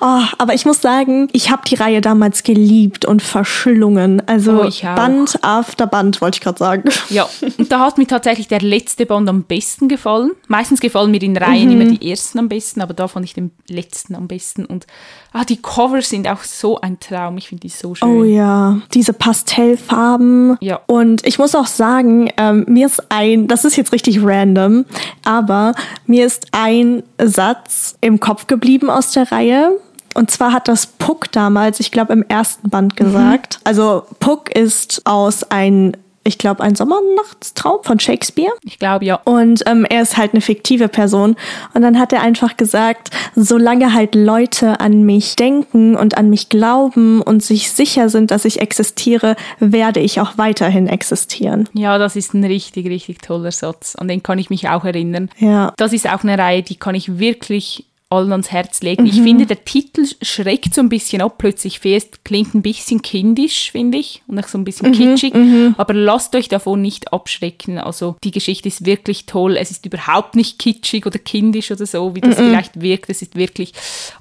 [0.01, 4.21] oh, aber ich muss sagen, ich habe die Reihe damals geliebt und verschlungen.
[4.27, 6.89] Also oh, Band after Band, wollte ich gerade sagen.
[7.09, 10.31] Ja, und da hat mir tatsächlich der letzte Band am besten gefallen.
[10.47, 11.81] Meistens gefallen mir in Reihen mhm.
[11.81, 14.65] immer die ersten am besten, aber da fand ich den letzten am besten.
[14.65, 14.87] Und
[15.33, 17.37] ah, die Covers sind auch so ein Traum.
[17.37, 18.07] Ich finde die so schön.
[18.07, 20.57] Oh ja, diese Pastellfarben.
[20.61, 20.81] Ja.
[20.87, 24.85] Und ich muss auch sagen, ähm, mir ist ein, das ist jetzt richtig random,
[25.23, 25.73] aber
[26.05, 29.71] mir ist ein Satz im Kopf geblieben aus der Reihe.
[30.13, 33.59] Und zwar hat das Puck damals, ich glaube, im ersten Band gesagt.
[33.59, 33.61] Mhm.
[33.63, 38.53] Also Puck ist aus ein ich glaube, ein Sommernachtstraum von Shakespeare.
[38.63, 39.15] Ich glaube, ja.
[39.25, 41.35] Und ähm, er ist halt eine fiktive Person.
[41.73, 46.49] Und dann hat er einfach gesagt, solange halt Leute an mich denken und an mich
[46.49, 51.67] glauben und sich sicher sind, dass ich existiere, werde ich auch weiterhin existieren.
[51.73, 53.95] Ja, das ist ein richtig, richtig toller Satz.
[53.95, 55.29] An den kann ich mich auch erinnern.
[55.37, 55.73] Ja.
[55.77, 59.03] Das ist auch eine Reihe, die kann ich wirklich allen ans Herz legen.
[59.03, 59.09] Mhm.
[59.09, 61.35] Ich finde, der Titel schreckt so ein bisschen ab.
[61.37, 64.93] Plötzlich fest, klingt ein bisschen kindisch, finde ich, und auch so ein bisschen mhm.
[64.93, 65.33] kitschig.
[65.33, 65.75] Mhm.
[65.77, 67.77] Aber lasst euch davon nicht abschrecken.
[67.77, 69.57] Also die Geschichte ist wirklich toll.
[69.57, 72.49] Es ist überhaupt nicht kitschig oder kindisch oder so, wie das mhm.
[72.49, 73.09] vielleicht wirkt.
[73.09, 73.73] Es ist wirklich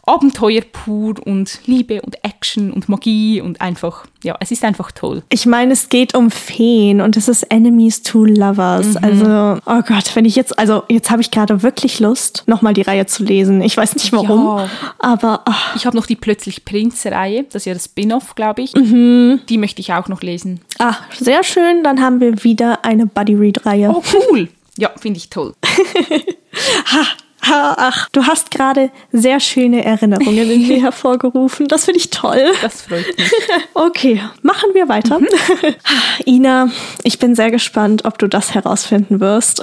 [0.05, 5.23] Abenteuer pur und Liebe und Action und Magie und einfach, ja, es ist einfach toll.
[5.31, 8.95] Ich meine, es geht um Feen und es ist Enemies to Lovers.
[8.95, 8.99] Mhm.
[9.03, 12.83] Also, oh Gott, wenn ich jetzt, also jetzt habe ich gerade wirklich Lust, nochmal die
[12.83, 13.63] Reihe zu lesen.
[13.63, 14.71] Ich weiß nicht warum, ja.
[14.99, 15.43] aber.
[15.47, 15.75] Ach.
[15.75, 18.75] Ich habe noch die Plötzlich Prinz-Reihe, das ist ja das Spin-off, glaube ich.
[18.75, 19.41] Mhm.
[19.49, 20.61] Die möchte ich auch noch lesen.
[20.79, 21.83] Ah, sehr schön.
[21.83, 23.91] Dann haben wir wieder eine Buddy-Read-Reihe.
[23.91, 24.49] Oh, cool.
[24.77, 25.55] Ja, finde ich toll.
[25.63, 27.07] ha,
[27.53, 31.69] Ach, du hast gerade sehr schöne Erinnerungen in mir hervorgerufen.
[31.69, 32.53] Das finde ich toll.
[32.63, 33.31] Das freut mich.
[33.75, 35.19] Okay, machen wir weiter.
[35.21, 35.29] Mhm.
[36.27, 36.71] Ina,
[37.03, 39.63] ich bin sehr gespannt, ob du das herausfinden wirst.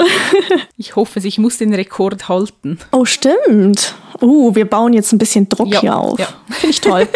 [0.78, 2.80] Ich hoffe, ich muss den Rekord halten.
[2.92, 3.96] Oh, stimmt.
[4.22, 6.20] Uh, wir bauen jetzt ein bisschen Druck ja, hier auf.
[6.20, 6.28] Ja.
[6.50, 7.08] Finde ich toll.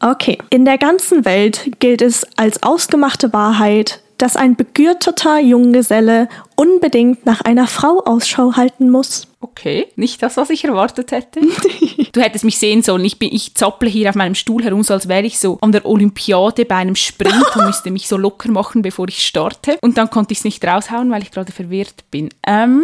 [0.00, 0.38] okay.
[0.50, 7.40] In der ganzen Welt gilt es als ausgemachte Wahrheit, dass ein begürteter Junggeselle unbedingt nach
[7.40, 9.28] einer Frau Ausschau halten muss.
[9.40, 11.40] Okay, nicht das, was ich erwartet hätte.
[12.12, 13.04] du hättest mich sehen sollen.
[13.04, 15.70] Ich, bin, ich zapple hier auf meinem Stuhl herum, so als wäre ich so an
[15.70, 19.78] der Olympiade bei einem Sprint und müsste mich so locker machen, bevor ich starte.
[19.80, 22.30] Und dann konnte ich es nicht raushauen, weil ich gerade verwirrt bin.
[22.44, 22.82] Ähm,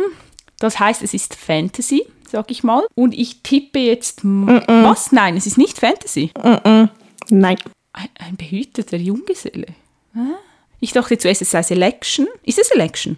[0.61, 2.85] das heißt, es ist Fantasy, sag ich mal.
[2.95, 4.23] Und ich tippe jetzt.
[4.23, 4.85] Mm -mm.
[4.85, 5.11] Was?
[5.11, 6.31] Nein, es ist nicht Fantasy.
[6.43, 6.85] Mm
[7.31, 7.57] Nein.
[7.93, 9.69] Ein, ein behüteter Junggeselle.
[10.15, 10.39] Ah.
[10.85, 12.27] Ich dachte zuerst, es sei Selection.
[12.45, 13.17] Ist es Selection?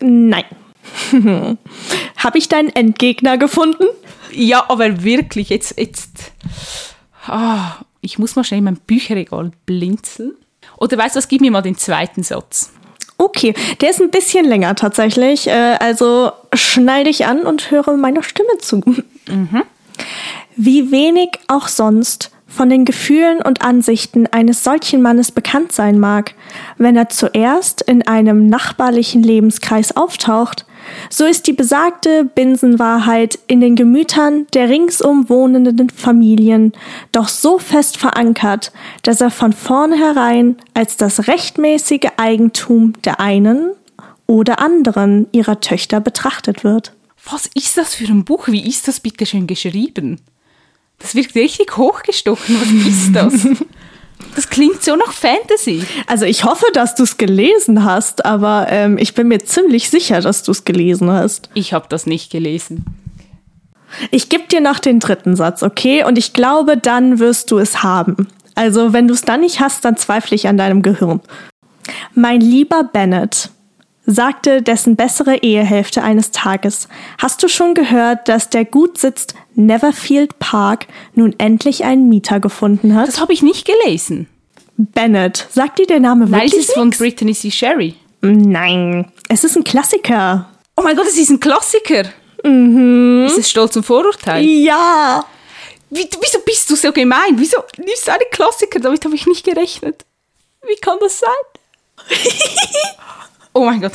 [0.00, 0.46] Nein.
[2.16, 3.84] Habe ich deinen Endgegner gefunden?
[4.32, 6.32] Ja, aber wirklich, jetzt, jetzt.
[7.30, 10.36] Oh, ich muss mal schnell in mein Bücherregal blinzeln.
[10.78, 12.72] Oder weißt du was, gib mir mal den zweiten Satz.
[13.18, 15.48] Okay, der ist ein bisschen länger tatsächlich.
[15.48, 18.82] Äh, also schnall dich an und höre meiner Stimme zu.
[19.28, 19.64] Mhm.
[20.56, 26.34] Wie wenig auch sonst von den Gefühlen und Ansichten eines solchen Mannes bekannt sein mag,
[26.78, 30.64] wenn er zuerst in einem nachbarlichen Lebenskreis auftaucht,
[31.10, 36.72] so ist die besagte Binsenwahrheit in den Gemütern der ringsum wohnenden Familien
[37.12, 43.72] doch so fest verankert, dass er von vornherein als das rechtmäßige Eigentum der einen
[44.26, 46.92] oder anderen ihrer Töchter betrachtet wird.
[47.30, 48.48] Was ist das für ein Buch?
[48.48, 50.20] Wie ist das bitte schön geschrieben?
[50.98, 52.56] Das wirkt richtig hochgestochen.
[52.60, 53.56] Was ist das?
[54.34, 55.84] Das klingt so nach Fantasy.
[56.06, 60.20] Also ich hoffe, dass du es gelesen hast, aber ähm, ich bin mir ziemlich sicher,
[60.20, 61.50] dass du es gelesen hast.
[61.54, 62.84] Ich habe das nicht gelesen.
[64.10, 66.04] Ich gebe dir noch den dritten Satz, okay?
[66.04, 68.28] Und ich glaube, dann wirst du es haben.
[68.54, 71.20] Also wenn du es dann nicht hast, dann zweifle ich an deinem Gehirn.
[72.14, 73.50] Mein lieber Bennett,
[74.06, 76.88] sagte dessen bessere Ehehälfte eines Tages,
[77.18, 83.08] hast du schon gehört, dass der Gutsitz Neverfield Park nun endlich einen Mieter gefunden hat?
[83.08, 84.28] Das habe ich nicht gelesen.
[84.76, 86.90] Bennett, sagt dir der Name Nein, wirklich es ist von?
[86.90, 87.50] Brittany C.
[87.50, 87.94] Sherry.
[88.20, 90.48] Nein, es ist ein Klassiker.
[90.76, 92.04] Oh mein Gott, es ist ein Klassiker.
[92.44, 93.24] Mhm.
[93.26, 94.44] Ist es Stolz und Vorurteil?
[94.44, 95.24] Ja.
[95.90, 97.34] Wie, wieso bist du so gemein?
[97.36, 98.80] Wieso nimmst du einen Klassiker?
[98.80, 100.04] Damit habe ich nicht gerechnet.
[100.66, 102.08] Wie kann das sein?
[103.56, 103.92] oh mein Gott.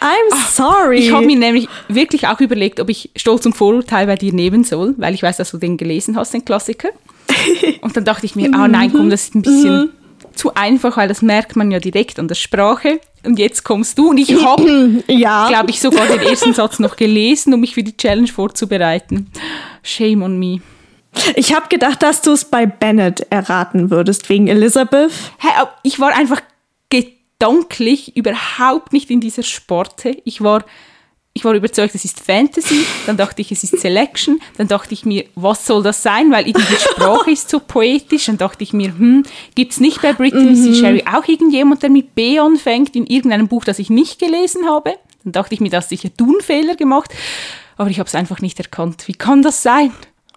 [0.00, 0.98] I'm sorry.
[0.98, 4.62] Ich habe mir nämlich wirklich auch überlegt, ob ich Stolz und Vorurteil bei dir nehmen
[4.62, 6.90] soll, weil ich weiß, dass du den gelesen hast, den Klassiker.
[7.80, 9.90] Und dann dachte ich mir, ah nein, komm, das ist ein bisschen
[10.34, 13.00] zu einfach, weil das merkt man ja direkt an der Sprache.
[13.24, 15.48] Und jetzt kommst du und ich habe, ja.
[15.48, 19.30] glaube ich, sogar den ersten Satz noch gelesen, um mich für die Challenge vorzubereiten.
[19.82, 20.60] Shame on me.
[21.34, 25.10] Ich habe gedacht, dass du es bei Bennett erraten würdest, wegen Elizabeth.
[25.38, 26.40] Hä, aber ich war einfach
[27.38, 30.16] gedanklich überhaupt nicht in dieser Sparte.
[30.24, 30.64] Ich war,
[31.32, 32.86] ich war überzeugt, es ist Fantasy.
[33.06, 34.40] Dann dachte ich, es ist Selection.
[34.56, 36.30] Dann dachte ich mir, was soll das sein?
[36.30, 38.26] Weil irgendwie die Sprache ist so poetisch.
[38.26, 40.74] Dann dachte ich mir, hm, gibt's nicht bei Brittany C.
[40.74, 44.94] Sherry auch irgendjemand, der mit B anfängt in irgendeinem Buch, das ich nicht gelesen habe?
[45.24, 47.10] Dann dachte ich mir, da hast sicher du einen Fehler gemacht.
[47.76, 49.06] Aber ich habe es einfach nicht erkannt.
[49.06, 49.92] Wie kann das sein?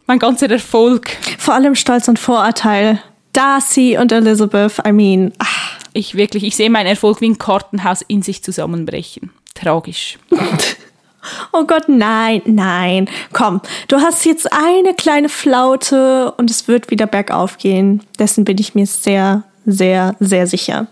[0.05, 1.11] Mein ganzer Erfolg.
[1.37, 3.01] Vor allem Stolz und Vorurteil.
[3.31, 5.58] Darcy und Elizabeth, I mean, ach,
[5.93, 9.31] Ich wirklich, ich sehe meinen Erfolg wie ein Kartenhaus in sich zusammenbrechen.
[9.55, 10.17] Tragisch.
[11.51, 13.09] oh Gott, nein, nein.
[13.33, 18.03] Komm, du hast jetzt eine kleine Flaute und es wird wieder bergauf gehen.
[18.17, 20.87] Dessen bin ich mir sehr, sehr, sehr sicher.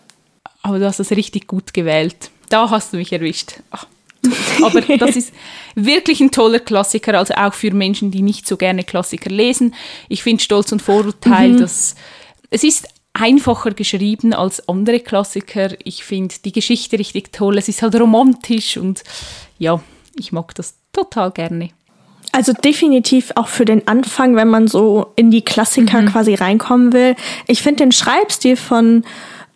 [0.63, 2.31] Aber du hast das richtig gut gewählt.
[2.49, 3.59] Da hast du mich erwischt.
[3.71, 3.85] Ach,
[4.63, 5.33] aber das ist
[5.75, 9.73] wirklich ein toller Klassiker, also auch für Menschen, die nicht so gerne Klassiker lesen.
[10.09, 11.95] Ich finde Stolz und Vorurteil, dass
[12.49, 12.87] es ist
[13.19, 15.69] einfacher geschrieben als andere Klassiker.
[15.83, 17.57] Ich finde die Geschichte richtig toll.
[17.57, 19.03] Es ist halt romantisch und
[19.57, 19.81] ja,
[20.17, 21.69] ich mag das total gerne.
[22.31, 27.15] Also definitiv auch für den Anfang, wenn man so in die Klassiker quasi reinkommen will.
[27.47, 29.03] Ich finde den Schreibstil von,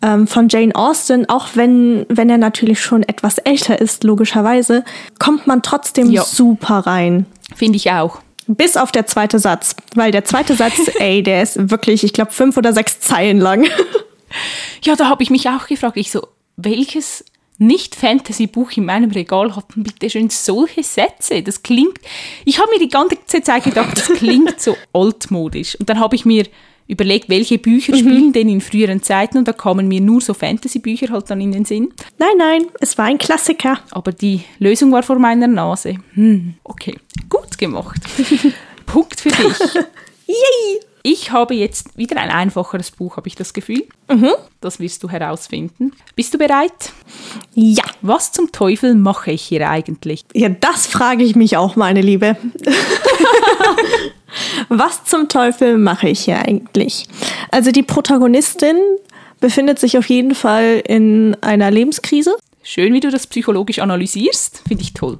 [0.00, 4.84] ähm, von Jane Austen, auch wenn, wenn er natürlich schon etwas älter ist, logischerweise,
[5.18, 6.24] kommt man trotzdem Ja.
[6.24, 7.26] super rein.
[7.54, 8.20] Finde ich auch.
[8.46, 9.76] Bis auf der zweite Satz.
[9.94, 13.66] Weil der zweite Satz, ey, der ist wirklich, ich glaube, fünf oder sechs Zeilen lang.
[14.82, 16.26] Ja, da habe ich mich auch gefragt, ich so,
[16.56, 17.22] welches
[17.58, 21.42] nicht-Fantasy-Buch in meinem Regal hat denn bitte schön solche Sätze?
[21.42, 21.98] Das klingt,
[22.44, 25.76] ich habe mir die ganze Zeit gedacht, das klingt so altmodisch.
[25.76, 26.46] Und dann habe ich mir
[26.92, 31.08] überlegt, welche Bücher spielen denn in früheren Zeiten und da kamen mir nur so Fantasy-Bücher
[31.10, 31.92] halt dann in den Sinn.
[32.18, 33.78] Nein, nein, es war ein Klassiker.
[33.90, 35.96] Aber die Lösung war vor meiner Nase.
[36.14, 36.96] Hm, okay,
[37.28, 38.00] gut gemacht.
[38.86, 39.58] Punkt für dich.
[40.26, 40.80] Yay!
[41.04, 43.84] Ich habe jetzt wieder ein einfacheres Buch, habe ich das Gefühl.
[44.60, 45.92] Das wirst du herausfinden.
[46.14, 46.92] Bist du bereit?
[47.54, 47.82] Ja.
[48.02, 50.24] Was zum Teufel mache ich hier eigentlich?
[50.32, 52.36] Ja, das frage ich mich auch, meine Liebe.
[54.68, 57.06] Was zum Teufel mache ich hier eigentlich?
[57.50, 58.76] Also die Protagonistin
[59.40, 62.36] befindet sich auf jeden Fall in einer Lebenskrise.
[62.62, 64.62] Schön, wie du das psychologisch analysierst.
[64.66, 65.18] Finde ich toll.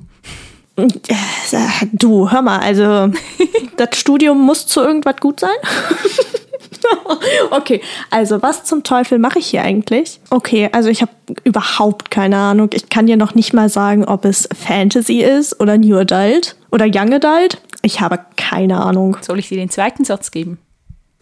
[1.93, 3.13] Du, hör mal, also
[3.77, 5.51] das Studium muss zu irgendwas gut sein.
[7.51, 10.21] okay, also was zum Teufel mache ich hier eigentlich?
[10.31, 11.13] Okay, also ich habe
[11.45, 12.71] überhaupt keine Ahnung.
[12.73, 16.87] Ich kann dir noch nicht mal sagen, ob es Fantasy ist oder New Adult oder
[16.87, 17.59] Young Adult.
[17.83, 19.17] Ich habe keine Ahnung.
[19.21, 20.59] Soll ich dir den zweiten Satz geben?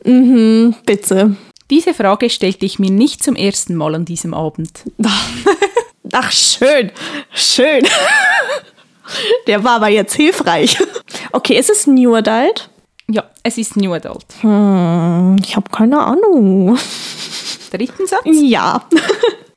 [0.05, 1.37] Bitte.
[1.71, 4.85] Diese Frage stellte ich mir nicht zum ersten Mal an diesem Abend.
[6.13, 6.91] Ach, schön,
[7.33, 7.85] schön.
[9.47, 10.79] Der war aber jetzt hilfreich.
[11.33, 12.69] Okay, ist es New Adult?
[13.09, 14.27] Ja, es ist New Adult.
[14.41, 16.79] Ich habe keine Ahnung.
[17.71, 18.23] Dritten Satz.
[18.25, 18.85] Ja.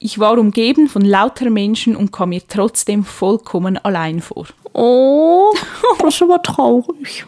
[0.05, 4.47] Ich war umgeben von lauter Menschen und kam mir trotzdem vollkommen allein vor.
[4.73, 5.53] Oh,
[5.99, 7.25] das ist aber traurig.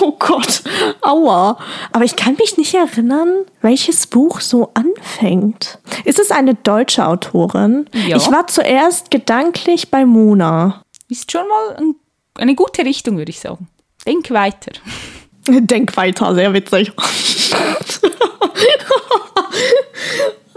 [0.00, 0.62] Oh Gott,
[1.00, 1.58] aua.
[1.90, 5.80] Aber ich kann mich nicht erinnern, welches Buch so anfängt.
[6.04, 7.86] Ist es eine deutsche Autorin?
[8.06, 8.16] Ja.
[8.16, 10.82] Ich war zuerst gedanklich bei Mona.
[11.08, 11.94] ist schon mal ein,
[12.38, 13.66] eine gute Richtung, würde ich sagen.
[14.06, 14.72] Denk weiter.
[15.48, 16.92] Denk weiter, sehr witzig.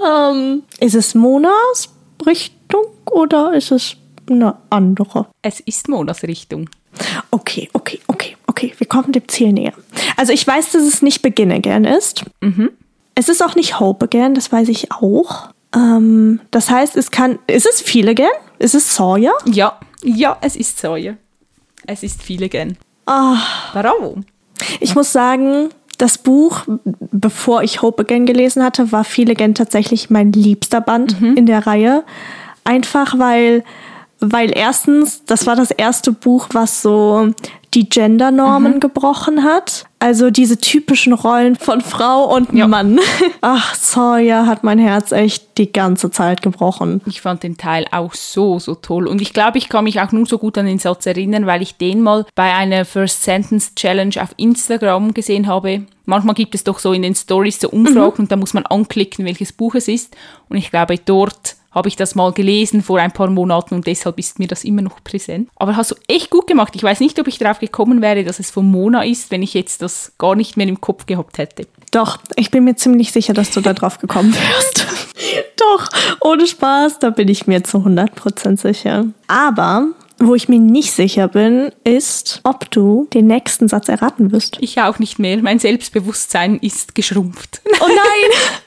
[0.06, 1.90] Ähm, ist es Monas
[2.26, 3.96] Richtung oder ist es
[4.30, 5.28] eine andere?
[5.42, 6.70] Es ist Monas Richtung.
[7.32, 8.74] Okay, okay, okay, okay.
[8.78, 9.74] Wir kommen dem Ziel näher.
[10.18, 12.24] Also ich weiß, dass es nicht Begin Again ist.
[12.42, 12.72] Mhm.
[13.16, 15.50] Es ist auch nicht Hope Again, das weiß ich auch.
[15.74, 17.40] Ähm, das heißt, es kann.
[17.48, 18.30] Ist es Feel Again?
[18.60, 19.34] Ist es Sawyer?
[19.46, 21.18] Ja, ja, es ist Sawyer.
[21.88, 22.78] Es ist viel again.
[23.06, 23.38] Ah,
[23.74, 24.18] Bravo.
[24.80, 26.64] ich muss sagen, das Buch,
[27.12, 31.66] bevor ich Hope Again gelesen hatte, war Feel Again tatsächlich mein liebster Band in der
[31.66, 32.04] Reihe.
[32.64, 33.64] Einfach weil,
[34.20, 37.32] weil erstens, das war das erste Buch, was so
[37.74, 39.86] die Gendernormen gebrochen hat.
[40.06, 42.68] Also diese typischen Rollen von Frau und Ja.
[42.68, 43.00] Mann.
[43.42, 47.02] Ach, Sawyer hat mein Herz echt die ganze Zeit gebrochen.
[47.08, 49.08] Ich fand den Teil auch so, so toll.
[49.08, 51.64] Und ich glaube, ich kann mich auch nur so gut an den Satz erinnern, weil
[51.64, 55.88] ich den mal bei einer First Sentence Challenge auf Instagram gesehen habe.
[56.06, 59.26] Manchmal gibt es doch so in den Stories so Umfragen und da muss man anklicken,
[59.26, 60.16] welches Buch es ist.
[60.50, 64.18] Und ich glaube, dort habe ich das mal gelesen vor ein paar Monaten und deshalb
[64.18, 65.50] ist mir das immer noch präsent.
[65.58, 66.74] Aber hast du echt gut gemacht.
[66.76, 69.54] Ich weiß nicht, ob ich darauf gekommen wäre, dass es von Mona ist, wenn ich
[69.54, 71.68] jetzt das gar nicht mehr im Kopf gehabt hätte.
[71.92, 74.88] Doch, ich bin mir ziemlich sicher, dass du da drauf gekommen wärst.
[75.58, 75.90] Doch,
[76.22, 79.06] ohne Spaß, da bin ich mir zu 100% sicher.
[79.28, 84.58] Aber wo ich mir nicht sicher bin, ist, ob du den nächsten Satz erraten wirst.
[84.62, 85.38] Ich auch nicht mehr.
[85.42, 87.62] Mein Selbstbewusstsein ist geschrumpft.
[87.82, 88.32] Oh nein!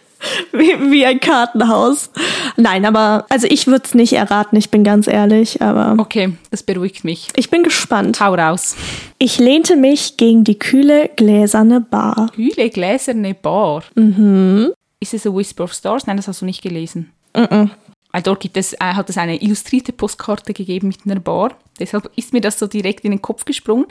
[0.53, 2.11] Wie, wie ein Kartenhaus.
[2.57, 6.63] Nein, aber also ich würde es nicht erraten, ich bin ganz ehrlich, aber Okay, das
[6.63, 7.29] beruhigt mich.
[7.37, 8.21] ich bin gespannt.
[8.21, 8.75] Hau raus.
[9.19, 12.31] Ich lehnte mich gegen die kühle, gläserne Bar.
[12.35, 13.85] Kühle gläserne Bar.
[13.95, 14.73] Mhm.
[15.01, 16.07] Ist es A Whisper of Stars?
[16.07, 17.13] Nein, das hast du nicht gelesen.
[17.37, 17.71] Mhm.
[18.11, 21.53] Weil dort gibt es, äh, hat es eine illustrierte Postkarte gegeben mit einer Bar.
[21.79, 23.85] Deshalb ist mir das so direkt in den Kopf gesprungen.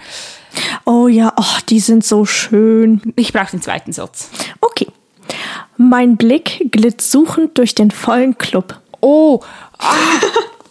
[0.85, 3.01] Oh ja, oh, die sind so schön.
[3.15, 4.29] Ich brauche den zweiten Satz.
[4.59, 4.87] Okay.
[5.77, 8.79] Mein Blick glitt suchend durch den vollen Club.
[9.01, 9.41] Oh,
[9.77, 9.93] ah,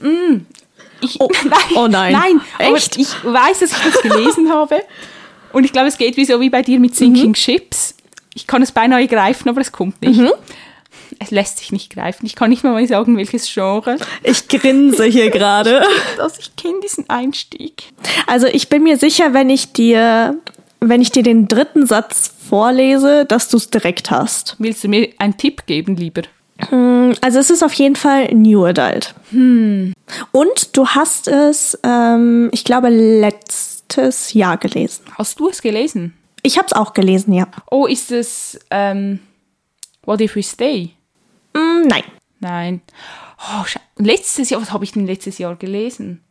[0.05, 0.47] mm.
[1.01, 2.13] ich, nein, oh nein.
[2.13, 2.97] nein, Echt?
[2.99, 4.83] ich weiß, dass ich das gelesen habe.
[5.53, 7.95] Und ich glaube, es geht wie so wie bei dir mit Sinking Ships.
[8.35, 10.21] Ich kann es beinahe greifen, aber es kommt nicht.
[11.19, 12.27] Es lässt sich nicht greifen.
[12.27, 13.97] Ich kann nicht mal sagen, welches Genre.
[14.23, 15.83] Ich grinse hier gerade.
[16.17, 17.85] Das, ich kenne diesen Einstieg.
[18.27, 20.37] Also ich bin mir sicher, wenn ich dir,
[20.89, 24.57] wenn ich dir den dritten Satz vorlese, dass du es direkt hast.
[24.59, 26.23] Willst du mir einen Tipp geben, lieber?
[27.21, 29.15] Also es ist auf jeden Fall New Adult.
[29.31, 35.05] Und du hast es, ähm, ich glaube, letztes Jahr gelesen.
[35.19, 36.15] Hast du es gelesen?
[36.43, 37.49] Ich habe es auch gelesen, ja.
[37.71, 39.19] Oh, ist es ähm,
[40.05, 40.93] What If We Stay?
[41.53, 42.05] Mm, nein.
[42.41, 42.81] Nein.
[43.39, 43.65] Oh,
[43.97, 46.23] letztes Jahr, was habe ich denn letztes Jahr gelesen?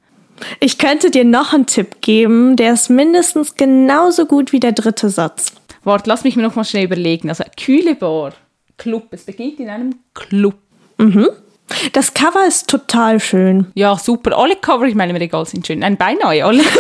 [0.60, 5.10] Ich könnte dir noch einen Tipp geben, der ist mindestens genauso gut wie der dritte
[5.10, 5.54] Satz.
[5.84, 7.30] Warte, lass mich mir noch mal schnell überlegen.
[7.30, 8.34] Also, kühle Bar,
[8.78, 9.08] Club.
[9.12, 10.56] Es beginnt in einem Club.
[11.94, 13.68] Das Cover ist total schön.
[13.76, 14.38] Ja, super.
[14.38, 15.80] Alle Cover in meinem Regal sind schön.
[15.80, 16.64] Nein, beinahe alle.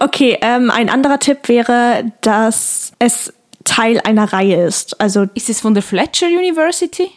[0.00, 3.32] Okay, ähm, ein anderer Tipp wäre, dass es
[3.64, 5.00] Teil einer Reihe ist.
[5.00, 7.10] Also ist es von der Fletcher University?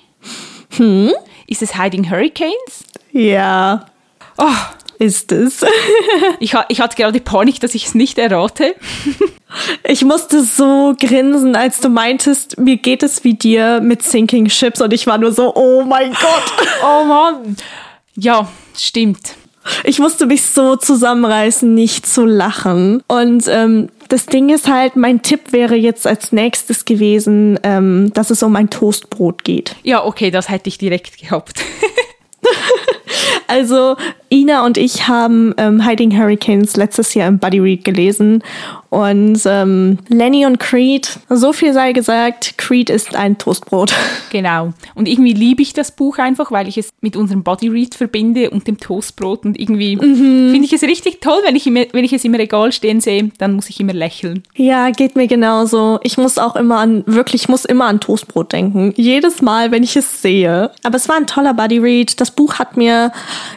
[0.75, 1.11] Hm?
[1.47, 2.83] Ist es Hiding Hurricanes?
[3.11, 3.85] ja,
[4.37, 4.45] Oh,
[5.03, 5.65] ist es.
[6.39, 8.75] ich, ich hatte gerade Panik, dass ich es nicht errate.
[9.87, 14.81] Ich musste so grinsen, als du meintest, mir geht es wie dir mit Sinking Ships
[14.81, 16.53] und ich war nur so, oh mein Gott.
[16.83, 17.55] Oh Mann.
[18.15, 19.35] Ja, stimmt.
[19.83, 23.03] Ich musste mich so zusammenreißen, nicht zu lachen.
[23.07, 28.31] Und ähm, das Ding ist halt, mein Tipp wäre jetzt als nächstes gewesen, ähm, dass
[28.31, 29.75] es um ein Toastbrot geht.
[29.83, 31.61] Ja, okay, das hätte ich direkt gehabt.
[33.47, 33.95] Also
[34.31, 38.43] Ina und ich haben ähm, Hiding Hurricanes letztes Jahr im Buddy Read gelesen
[38.93, 43.93] und ähm, Lenny und Creed, so viel sei gesagt, Creed ist ein Toastbrot.
[44.29, 44.73] Genau.
[44.95, 48.49] Und irgendwie liebe ich das Buch einfach, weil ich es mit unserem Body Read verbinde
[48.49, 49.45] und dem Toastbrot.
[49.45, 52.71] Und irgendwie finde ich es richtig toll, wenn ich, immer, wenn ich es im Regal
[52.71, 54.41] stehen sehe, dann muss ich immer lächeln.
[54.55, 55.99] Ja, geht mir genauso.
[56.01, 58.91] Ich muss auch immer an, wirklich, ich muss immer an Toastbrot denken.
[58.95, 60.71] Jedes Mal, wenn ich es sehe.
[60.81, 62.19] Aber es war ein toller Buddy Read.
[62.19, 63.11] Das Buch hat mir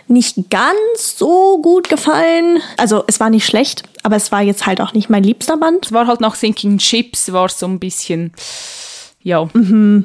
[0.08, 2.60] nicht ganz so gut gefallen.
[2.76, 5.86] Also, es war nicht schlecht, aber es war jetzt halt auch nicht mein liebster Band.
[5.86, 8.32] Es war halt nach Sinking Ships, war so ein bisschen,
[9.22, 9.48] ja.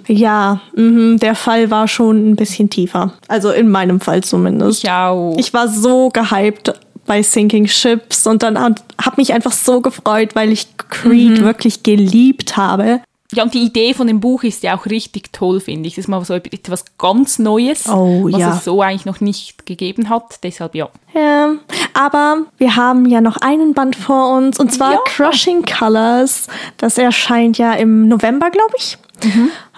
[0.08, 3.14] Ja, mhm, der Fall war schon ein bisschen tiefer.
[3.28, 4.84] Also in meinem Fall zumindest.
[4.84, 5.36] Ich auch.
[5.38, 6.74] Ich war so gehypt
[7.06, 8.76] bei Sinking Ships und dann habe
[9.18, 13.02] mich einfach so gefreut, weil ich Creed wirklich geliebt habe.
[13.34, 15.96] Ja, und die Idee von dem Buch ist ja auch richtig toll, finde ich.
[15.96, 18.56] Das ist mal so etwas ganz Neues, Oh, was ja.
[18.58, 20.40] es so eigentlich noch nicht gegeben hat.
[20.44, 20.90] Deshalb ja.
[21.14, 21.54] Ja,
[21.94, 25.00] aber wir haben ja noch einen Band vor uns und zwar Ja.
[25.06, 26.48] Crushing Colors.
[26.78, 28.98] Das erscheint ja im November, glaube ich.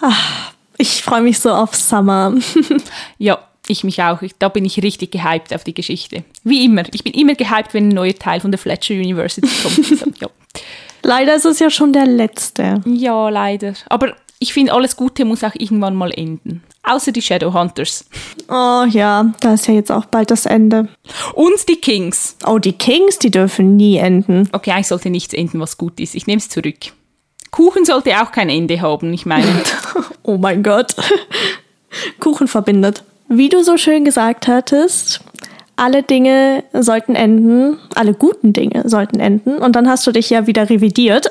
[0.02, 2.34] Ach, ich freue mich so auf Summer.
[3.20, 4.22] Ja, ich mich auch.
[4.22, 6.24] Ich, da bin ich richtig gehypt auf die Geschichte.
[6.44, 6.84] Wie immer.
[6.94, 9.78] Ich bin immer gehypt, wenn ein neuer Teil von der Fletcher University kommt.
[9.92, 10.28] Deshalb, ja.
[11.04, 12.82] Leider ist es ja schon der letzte.
[12.86, 13.74] ja, leider.
[13.90, 16.64] Aber ich finde, alles Gute muss auch irgendwann mal enden.
[16.84, 18.06] Außer die Shadowhunters.
[18.50, 20.90] Oh ja, da ist ja jetzt auch bald das Ende.
[21.34, 22.36] Und die Kings.
[22.46, 24.50] Oh, die Kings, die dürfen nie enden.
[24.52, 26.14] Okay, eigentlich sollte nichts enden, was gut ist.
[26.14, 26.76] Ich nehme es zurück.
[27.52, 29.48] Kuchen sollte auch kein Ende haben, ich meine.
[30.26, 30.96] Oh mein Gott.
[32.22, 33.04] Kuchen verbindet.
[33.28, 35.20] Wie du so schön gesagt hattest,
[35.76, 39.58] alle Dinge sollten enden, alle guten Dinge sollten enden.
[39.58, 41.30] Und dann hast du dich ja wieder revidiert.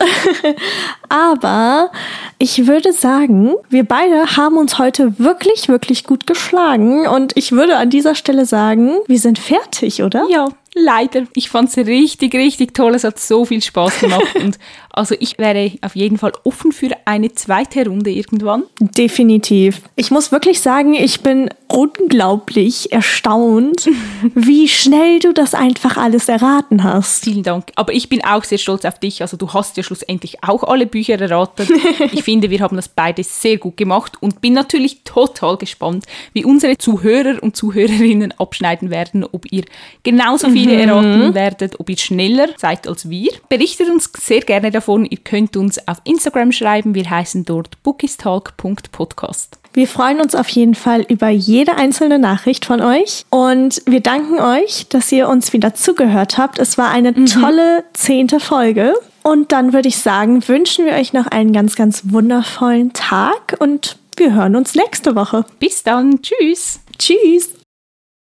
[1.08, 1.90] Aber
[2.38, 7.06] ich würde sagen, wir beide haben uns heute wirklich, wirklich gut geschlagen.
[7.06, 10.26] Und ich würde an dieser Stelle sagen, wir sind fertig, oder?
[10.28, 11.24] ja, leider.
[11.34, 12.94] Ich fand es richtig, richtig toll.
[12.94, 14.34] Es hat so viel Spaß gemacht.
[14.36, 14.58] Und
[14.90, 18.64] also ich wäre auf jeden Fall offen für eine zweite Runde irgendwann.
[18.78, 19.82] Definitiv.
[19.96, 23.88] Ich muss wirklich sagen, ich bin unglaublich erstaunt,
[24.34, 27.24] wie schnell du das einfach alles erraten hast.
[27.24, 27.72] Vielen Dank.
[27.76, 29.22] Aber ich bin auch sehr stolz auf dich.
[29.22, 31.68] Also du hast ja schlussendlich auch alle Bücher erraten.
[32.12, 36.44] Ich finde, wir haben das beide sehr gut gemacht und bin natürlich total gespannt, wie
[36.44, 39.64] unsere Zuhörer und Zuhörerinnen abschneiden werden, ob ihr
[40.02, 43.30] genauso viele erraten werdet, ob ihr schneller seid als wir.
[43.48, 45.04] Berichtet uns sehr gerne davon.
[45.04, 46.94] Ihr könnt uns auf Instagram schreiben.
[46.94, 49.58] Wir heißen dort bookistalk.podcast.
[49.74, 54.38] Wir freuen uns auf jeden Fall über jede einzelne Nachricht von euch und wir danken
[54.38, 56.58] euch, dass ihr uns wieder zugehört habt.
[56.58, 58.94] Es war eine tolle zehnte Folge.
[59.22, 63.96] Und dann würde ich sagen, wünschen wir euch noch einen ganz, ganz wundervollen Tag und
[64.16, 65.44] wir hören uns nächste Woche.
[65.58, 66.20] Bis dann.
[66.22, 66.80] Tschüss.
[66.98, 67.61] Tschüss!